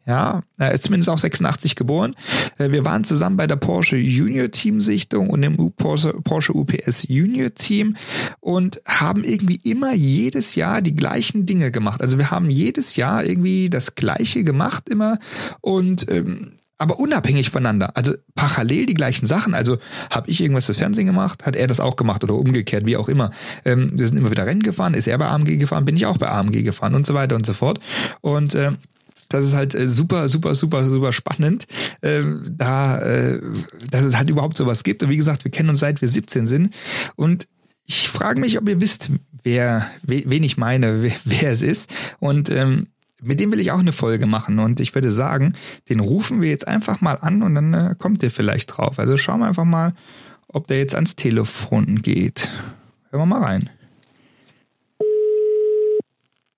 [0.08, 2.16] Ja, er ist zumindest auch 86 geboren.
[2.56, 7.06] Äh, wir waren zusammen bei der Porsche Junior Team Sichtung und dem Porsche, Porsche UPS
[7.08, 7.94] Junior Team
[8.40, 12.00] und haben irgendwie immer jedes Jahr die gleichen Dinge gemacht.
[12.00, 15.18] Also wir haben jedes Jahr irgendwie das Gleiche gemacht immer
[15.60, 17.94] und ähm, aber unabhängig voneinander.
[17.96, 19.52] Also parallel die gleichen Sachen.
[19.52, 19.76] Also
[20.10, 23.08] habe ich irgendwas fürs Fernsehen gemacht, hat er das auch gemacht oder umgekehrt, wie auch
[23.08, 23.30] immer.
[23.66, 26.16] Ähm, wir sind immer wieder Rennen gefahren, ist er bei AMG gefahren, bin ich auch
[26.16, 27.80] bei AMG gefahren und so weiter und so fort.
[28.22, 28.70] Und äh,
[29.28, 31.66] das ist halt äh, super, super, super, super spannend,
[32.00, 33.40] äh, da, äh,
[33.90, 35.02] dass es halt überhaupt sowas gibt.
[35.02, 36.74] Und wie gesagt, wir kennen uns seit wir 17 sind.
[37.16, 37.46] Und
[37.84, 39.10] ich frage mich, ob ihr wisst,
[39.42, 41.90] wer, wen ich meine, wer, wer es ist.
[42.20, 42.88] Und ähm,
[43.20, 44.58] mit dem will ich auch eine Folge machen.
[44.58, 45.54] Und ich würde sagen,
[45.88, 48.98] den rufen wir jetzt einfach mal an und dann äh, kommt ihr vielleicht drauf.
[48.98, 49.94] Also schauen wir einfach mal,
[50.48, 52.48] ob der jetzt ans Telefon geht.
[53.10, 53.70] Hören wir mal rein.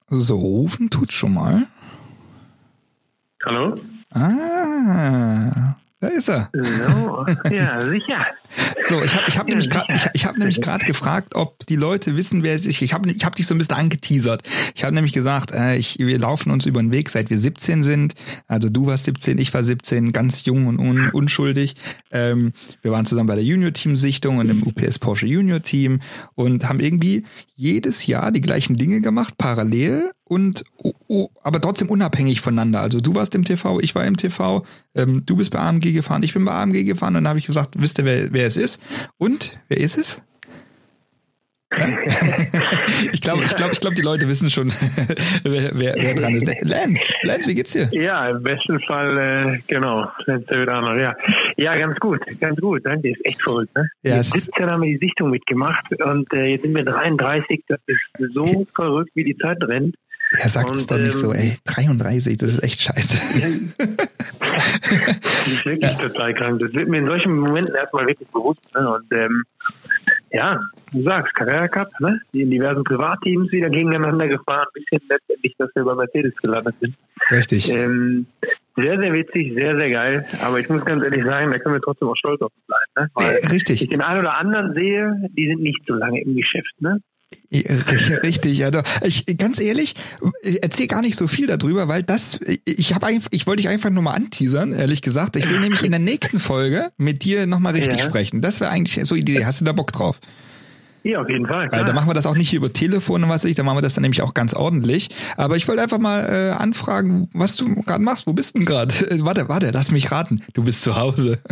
[0.08, 1.68] So, rufen tut schon mal.
[3.46, 3.74] Hallo?
[4.12, 6.50] Ah, da ist er.
[6.52, 8.26] So, ja, sicher.
[8.86, 11.64] So, ich habe ich hab ja, nämlich gerade ich, ich hab nämlich gerade gefragt, ob
[11.66, 12.82] die Leute wissen, wer es ist.
[12.82, 14.42] Ich habe ich hab dich so ein bisschen angeteasert.
[14.74, 17.82] Ich habe nämlich gesagt, äh, ich, wir laufen uns über den Weg, seit wir 17
[17.82, 18.14] sind.
[18.46, 21.76] Also du warst 17, ich war 17, ganz jung und un, unschuldig.
[22.10, 26.00] Ähm, wir waren zusammen bei der Junior-Team-Sichtung und im UPS Porsche Junior-Team
[26.34, 27.24] und haben irgendwie
[27.56, 32.80] jedes Jahr die gleichen Dinge gemacht, parallel und oh, oh, aber trotzdem unabhängig voneinander.
[32.80, 34.64] Also du warst im TV, ich war im TV,
[34.94, 37.46] ähm, du bist bei AMG gefahren, ich bin bei AMG gefahren und dann habe ich
[37.46, 38.80] gesagt, wisst ihr, wer, wer es ist?
[39.18, 40.22] Und wer ist es?
[41.76, 41.88] Ja?
[43.12, 44.68] ich glaube, ich glaube, ich glaube, die Leute wissen schon,
[45.42, 46.46] wer, wer, wer dran ist.
[46.62, 47.88] Lance, Lance, wie geht's dir?
[47.90, 51.16] Ja, im besten Fall, äh, genau, Lance Davidano, ja.
[51.56, 53.88] Ja, ganz gut, ganz gut, danke, ist echt verrückt, ne?
[54.04, 57.80] Ja, Mit 17 haben wir die Sichtung mitgemacht und äh, jetzt sind wir 33, das
[57.88, 59.96] ist so verrückt, wie die Zeit rennt.
[60.38, 61.58] Ja, sag das doch nicht so, ähm, ey.
[61.64, 63.74] 33, das ist echt scheiße.
[63.76, 65.94] das ist wirklich ja.
[65.94, 66.60] total krank.
[66.60, 68.60] Das wird mir in solchen Momenten erstmal wirklich bewusst.
[68.74, 68.88] Ne?
[68.88, 69.42] Und ähm,
[70.30, 70.60] ja,
[70.92, 72.20] du sagst, Carrera Cup, ne?
[72.32, 76.76] Die in diversen Privatteams wieder gegeneinander gefahren, bis hin letztendlich, dass wir bei Mercedes gelandet
[76.80, 76.94] sind.
[77.30, 77.68] Richtig.
[77.70, 78.26] Ähm,
[78.76, 80.26] sehr, sehr witzig, sehr, sehr geil.
[80.42, 83.04] Aber ich muss ganz ehrlich sagen, da können wir trotzdem auch stolz auf uns sein.
[83.04, 83.10] Ne?
[83.14, 83.82] Weil Richtig.
[83.82, 86.72] ich den einen oder anderen sehe, die sind nicht so lange im Geschäft.
[86.78, 87.00] Ne?
[87.52, 88.70] Richtig, ja.
[89.02, 89.94] Ich, ganz ehrlich,
[90.42, 93.68] ich erzähl gar nicht so viel darüber, weil das, ich habe einfach, ich wollte dich
[93.68, 95.36] einfach nur mal anteasern, ehrlich gesagt.
[95.36, 98.04] Ich will nämlich in der nächsten Folge mit dir nochmal richtig ja.
[98.04, 98.40] sprechen.
[98.40, 99.44] Das wäre eigentlich so Idee.
[99.44, 100.20] Hast du da Bock drauf?
[101.02, 101.68] Ja, auf jeden Fall.
[101.68, 101.84] Klar.
[101.84, 103.94] Da machen wir das auch nicht über Telefon und was ich, da machen wir das
[103.94, 105.08] dann nämlich auch ganz ordentlich.
[105.36, 108.26] Aber ich wollte einfach mal äh, anfragen, was du gerade machst.
[108.26, 108.94] Wo bist du denn gerade?
[109.24, 110.42] warte, warte, lass mich raten.
[110.54, 111.38] Du bist zu Hause.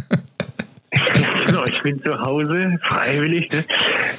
[1.46, 3.48] genau, ich bin zu Hause, freiwillig.
[3.50, 3.64] Ne?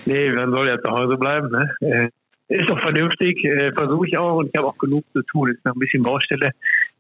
[0.05, 1.49] Nee, man soll ja zu Hause bleiben.
[1.49, 1.71] Ne?
[1.81, 2.09] Äh,
[2.49, 5.51] ist doch vernünftig, äh, versuche ich auch und ich habe auch genug zu tun.
[5.51, 6.51] Ist noch ein bisschen Baustelle.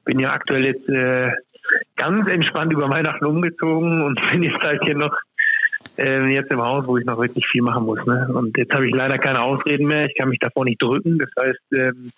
[0.05, 1.31] Bin ja aktuell jetzt äh,
[1.95, 5.15] ganz entspannt über Weihnachten umgezogen und bin jetzt halt hier noch
[5.97, 8.03] äh, jetzt im Haus, wo ich noch wirklich viel machen muss.
[8.05, 8.29] Ne?
[8.33, 10.05] Und jetzt habe ich leider keine Ausreden mehr.
[10.05, 11.19] Ich kann mich davor nicht drücken.
[11.19, 12.11] Das heißt, ähm,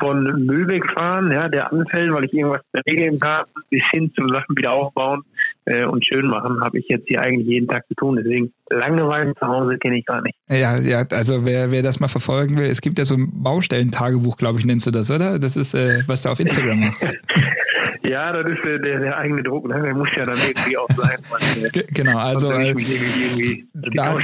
[0.00, 4.56] von Müllweg fahren, ja, der anfällt, weil ich irgendwas regeln kann, bis hin zu Sachen
[4.56, 5.24] wieder aufbauen
[5.64, 8.16] äh, und schön machen, habe ich jetzt hier eigentlich jeden Tag zu tun.
[8.16, 10.36] Deswegen Langeweile zu Hause kenne ich gar nicht.
[10.48, 14.36] Ja, ja, also wer, wer das mal verfolgen will, es gibt ja so ein Baustellentagebuch,
[14.36, 15.38] glaube ich, nennst du das, oder?
[15.38, 17.02] Das ist, äh, was du auf Instagram machst.
[18.04, 19.68] Ja, das ist der, der, der eigene Druck.
[19.68, 19.80] Ne?
[19.80, 21.18] Der muss ja dann irgendwie auch sein.
[21.30, 22.74] Man, äh, genau, also äh,
[23.72, 24.14] da,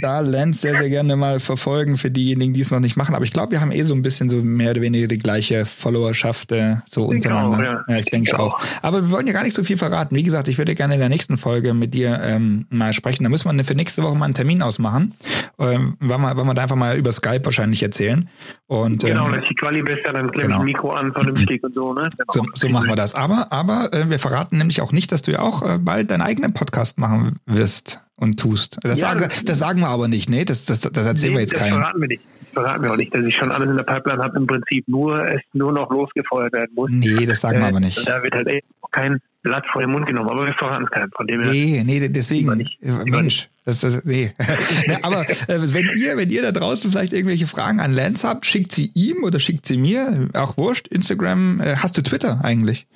[0.00, 3.14] da Lance sehr, sehr gerne mal verfolgen für diejenigen, die es noch nicht machen.
[3.14, 5.66] Aber ich glaube, wir haben eh so ein bisschen so mehr oder weniger die gleiche
[5.66, 7.56] Followerschaft äh, so untereinander.
[7.56, 7.84] Auch, ja.
[7.88, 7.96] ja.
[7.98, 8.60] ich denke ich auch.
[8.82, 10.14] Aber wir wollen ja gar nicht so viel verraten.
[10.16, 13.24] Wie gesagt, ich würde gerne in der nächsten Folge mit dir ähm, mal sprechen.
[13.24, 15.14] Da müssen wir für nächste Woche mal einen Termin ausmachen.
[15.58, 18.28] Ähm, wollen, wir, wollen wir da einfach mal über Skype wahrscheinlich erzählen.
[18.66, 20.58] Und, genau, ähm, das ist die Quali besser, dann klemme genau.
[20.60, 21.92] ich Mikro an, vernünftig und so.
[21.94, 22.08] Ne?
[22.28, 23.14] So, so machen wir das.
[23.14, 26.22] Aber, aber äh, wir verraten nämlich auch nicht, dass du ja auch äh, bald deinen
[26.22, 28.78] eigenen Podcast machen wirst und tust.
[28.82, 30.44] Das, ja, sagen, das sagen wir aber nicht, ne?
[30.44, 31.76] Das, das, das erzählen nee, wir jetzt keinem.
[31.76, 32.22] Das verraten wir nicht.
[32.40, 34.88] Das verraten wir auch nicht, dass ich schon alles in der Pipeline habe, im Prinzip
[34.88, 36.90] nur es nur noch losgefeuert werden muss.
[36.90, 38.06] Nee, das sagen wir äh, aber nicht.
[38.06, 41.10] Da wird halt echt kein Blatt vor den Mund genommen, aber wir verraten es keinem.
[41.16, 41.52] Von dem her.
[41.52, 42.56] Nee, nee, deswegen.
[42.56, 42.78] Nicht.
[43.06, 43.48] Mensch.
[43.64, 44.32] Das, das, nee.
[44.86, 48.46] nee aber äh, wenn ihr, wenn ihr da draußen vielleicht irgendwelche Fragen an Lance habt,
[48.46, 50.28] schickt sie ihm oder schickt sie mir.
[50.34, 50.88] Auch wurscht.
[50.88, 51.60] Instagram.
[51.60, 52.86] Äh, hast du Twitter eigentlich?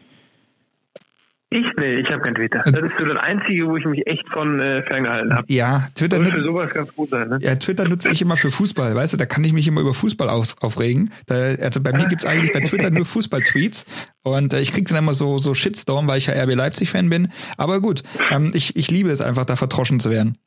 [1.52, 1.66] Ich?
[1.76, 2.62] Nee, ich habe kein Twitter.
[2.64, 5.44] Das ist so das Einzige, wo ich mich echt von äh, ferngehalten habe.
[5.52, 7.38] Ja, Twitter Soll für sowas ganz gut sein, ne?
[7.40, 9.94] Ja, Twitter nutze ich immer für Fußball, weißt du, da kann ich mich immer über
[9.94, 11.10] Fußball auf, aufregen.
[11.26, 13.84] Da, also bei mir gibt's eigentlich bei Twitter nur Fußball-Tweets
[14.22, 17.28] und äh, ich krieg dann immer so, so Shitstorm, weil ich ja RB Leipzig-Fan bin.
[17.56, 20.38] Aber gut, ähm, ich, ich liebe es einfach, da verdroschen zu werden.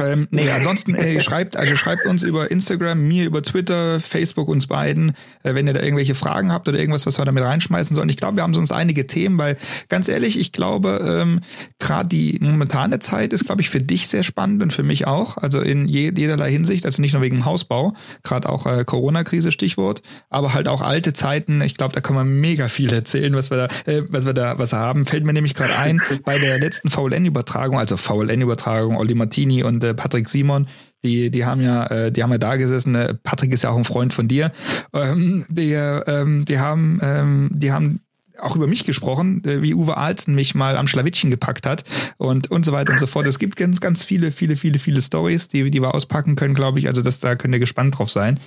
[0.00, 4.66] Ähm, nee, ansonsten äh, schreibt, also schreibt uns über Instagram, mir über Twitter, Facebook uns
[4.66, 5.10] beiden,
[5.42, 8.08] äh, wenn ihr da irgendwelche Fragen habt oder irgendwas, was wir damit reinschmeißen sollen.
[8.08, 9.56] Ich glaube, wir haben sonst einige Themen, weil
[9.88, 11.40] ganz ehrlich, ich glaube, ähm,
[11.78, 15.36] gerade die momentane Zeit ist, glaube ich, für dich sehr spannend und für mich auch.
[15.36, 20.02] Also in je, jederlei Hinsicht, also nicht nur wegen Hausbau, gerade auch äh, Corona-Krise Stichwort,
[20.28, 21.60] aber halt auch alte Zeiten.
[21.60, 24.58] Ich glaube, da kann man mega viel erzählen, was wir da, äh, was wir da,
[24.58, 25.06] was wir haben.
[25.06, 29.89] Fällt mir nämlich gerade ein bei der letzten VLN-Übertragung, also VLN-Übertragung, Oli Martini und äh,
[29.94, 30.68] Patrick Simon,
[31.02, 32.94] die, die haben ja, äh, die haben ja da gesessen.
[32.94, 34.52] Äh, Patrick ist ja auch ein Freund von dir.
[34.92, 38.00] Ähm, die, ähm, die haben, ähm, die haben
[38.42, 41.84] auch über mich gesprochen, äh, wie Uwe Alzen mich mal am Schlawittchen gepackt hat
[42.16, 43.26] und und so weiter und so fort.
[43.26, 46.78] Es gibt ganz, ganz viele, viele, viele, viele Stories, die, die wir auspacken können, glaube
[46.78, 46.88] ich.
[46.88, 48.40] Also das, da könnt ihr gespannt drauf sein.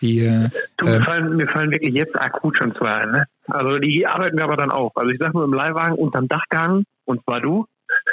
[0.00, 0.48] Die, äh,
[0.78, 3.10] du, mir, fallen, mir fallen wirklich jetzt akut schon zwei ein.
[3.10, 3.24] Ne?
[3.48, 4.92] Also die arbeiten wir aber dann auch.
[4.94, 7.66] Also ich sag nur im Leihwagen unterm Dach gehangen und zwar du.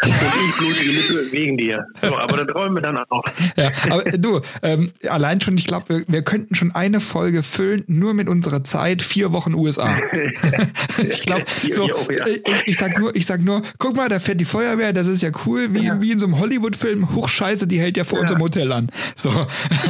[0.04, 1.86] Und ich blutige Lippe wegen dir.
[2.02, 3.24] So, aber dann träumen wir dann auch.
[3.56, 7.84] Ja, aber du, ähm, allein schon, ich glaube, wir, wir könnten schon eine Folge füllen,
[7.88, 9.98] nur mit unserer Zeit, vier Wochen USA.
[11.10, 14.46] ich glaube, so, ich, ich, sag nur, ich sag nur, guck mal, da fährt die
[14.46, 16.02] Feuerwehr, das ist ja cool, wie, ja.
[16.02, 18.22] wie in so einem Hollywood-Film, Hochscheiße, die hält ja vor ja.
[18.22, 18.90] unserem Hotel an.
[19.16, 19.32] So.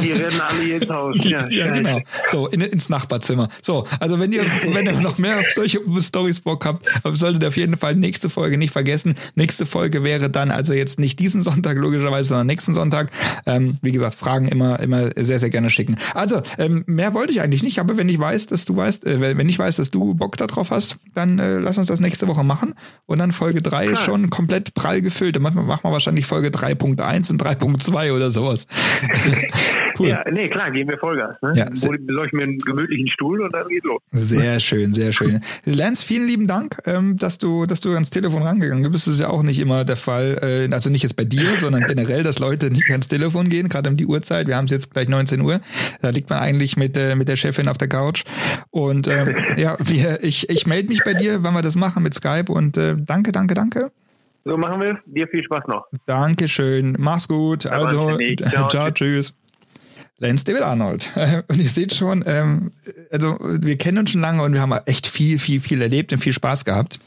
[0.02, 1.16] Die rennen alle ins Haus.
[1.24, 2.00] Ja, ja genau.
[2.26, 3.48] So, in, ins Nachbarzimmer.
[3.62, 7.48] So, also wenn ihr, wenn ihr noch mehr auf solche Stories Bock habt, solltet ihr
[7.48, 9.14] auf jeden Fall nächste Folge nicht vergessen.
[9.34, 13.10] Nächste Folge Folge wäre dann also jetzt nicht diesen Sonntag logischerweise, sondern nächsten Sonntag.
[13.46, 15.96] Ähm, wie gesagt, Fragen immer, immer sehr, sehr gerne schicken.
[16.14, 19.36] Also, ähm, mehr wollte ich eigentlich nicht, aber wenn ich weiß, dass du weißt, äh,
[19.36, 22.44] wenn ich weiß, dass du Bock darauf hast, dann äh, lass uns das nächste Woche
[22.44, 22.74] machen.
[23.06, 25.36] Und dann Folge 3 ist schon komplett prall gefüllt.
[25.36, 28.66] Dann machen wir wahrscheinlich Folge 3.1 und 3.2 oder sowas.
[29.98, 30.08] cool.
[30.08, 31.36] Ja, nee, klar, gehen wir Vollgas.
[31.42, 31.52] Ne?
[31.56, 34.00] Ja, Besorge ich mir einen gemütlichen Stuhl und dann geht's los.
[34.12, 35.40] Sehr schön, sehr schön.
[35.64, 39.06] Lance, vielen lieben Dank, ähm, dass du, dass du ans Telefon rangegangen bist.
[39.06, 40.38] Das ist ja auch nicht immer der Fall,
[40.70, 43.90] äh, also nicht jetzt bei dir, sondern generell, dass Leute nicht ans Telefon gehen, gerade
[43.90, 44.46] um die Uhrzeit.
[44.46, 45.60] Wir haben es jetzt gleich 19 Uhr.
[46.00, 48.24] Da liegt man eigentlich mit, äh, mit der Chefin auf der Couch.
[48.70, 52.14] Und ähm, ja, wir, ich, ich melde mich bei dir, wann wir das machen mit
[52.14, 52.52] Skype.
[52.52, 53.90] Und äh, danke, danke, danke.
[54.44, 54.98] So machen wir es.
[55.06, 55.86] Dir viel Spaß noch.
[56.06, 56.96] Dankeschön.
[56.98, 57.64] Mach's gut.
[57.64, 58.16] Ja, also,
[58.50, 59.34] ciao, ciao, tschüss.
[60.20, 61.10] Lance David Arnold.
[61.48, 62.72] Und ihr seht schon, ähm,
[63.10, 66.18] also wir kennen uns schon lange und wir haben echt viel, viel, viel erlebt und
[66.18, 66.98] viel Spaß gehabt.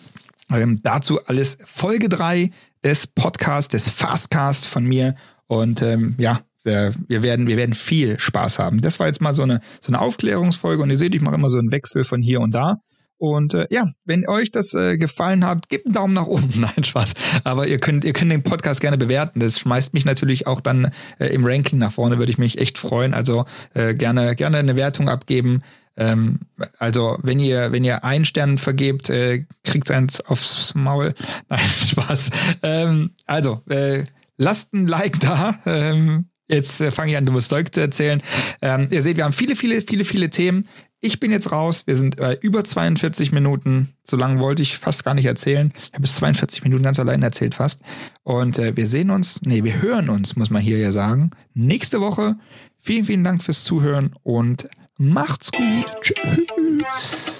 [0.49, 2.51] Ähm, dazu alles Folge drei
[2.83, 5.15] des Podcasts, des Fastcasts von mir.
[5.47, 8.81] Und ähm, ja, wir werden, wir werden viel Spaß haben.
[8.81, 11.49] Das war jetzt mal so eine, so eine Aufklärungsfolge und ihr seht, ich mache immer
[11.49, 12.77] so einen Wechsel von hier und da.
[13.17, 16.61] Und äh, ja, wenn euch das äh, gefallen hat, gebt einen Daumen nach unten.
[16.75, 17.13] Nein, Spaß.
[17.43, 19.39] Aber ihr könnt, ihr könnt den Podcast gerne bewerten.
[19.39, 22.79] Das schmeißt mich natürlich auch dann äh, im Ranking nach vorne, würde ich mich echt
[22.79, 23.13] freuen.
[23.13, 25.61] Also äh, gerne, gerne eine Wertung abgeben.
[26.01, 26.39] Ähm,
[26.79, 31.13] also wenn ihr, wenn ihr einen Stern vergebt, äh, kriegt eins aufs Maul.
[31.49, 32.31] Nein, Spaß.
[32.63, 34.05] Ähm, also, äh,
[34.37, 35.59] lasst ein Like da.
[35.65, 38.21] Ähm, Jetzt äh, fange ich an, dummes Zeug zu erzählen.
[38.61, 40.67] Ähm, ihr seht, wir haben viele, viele, viele, viele Themen.
[40.99, 41.83] Ich bin jetzt raus.
[41.85, 43.93] Wir sind bei über 42 Minuten.
[44.03, 45.71] So lange wollte ich fast gar nicht erzählen.
[45.75, 47.81] Ich habe bis 42 Minuten ganz allein erzählt fast.
[48.23, 51.31] Und äh, wir sehen uns, nee, wir hören uns, muss man hier ja sagen.
[51.53, 52.35] Nächste Woche.
[52.81, 54.67] Vielen, vielen Dank fürs Zuhören und
[54.97, 55.85] macht's gut.
[56.01, 57.39] Tschüss.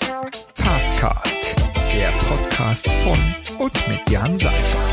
[0.56, 1.56] Fastcast,
[1.94, 4.91] der Podcast von und mit Jan Seifer.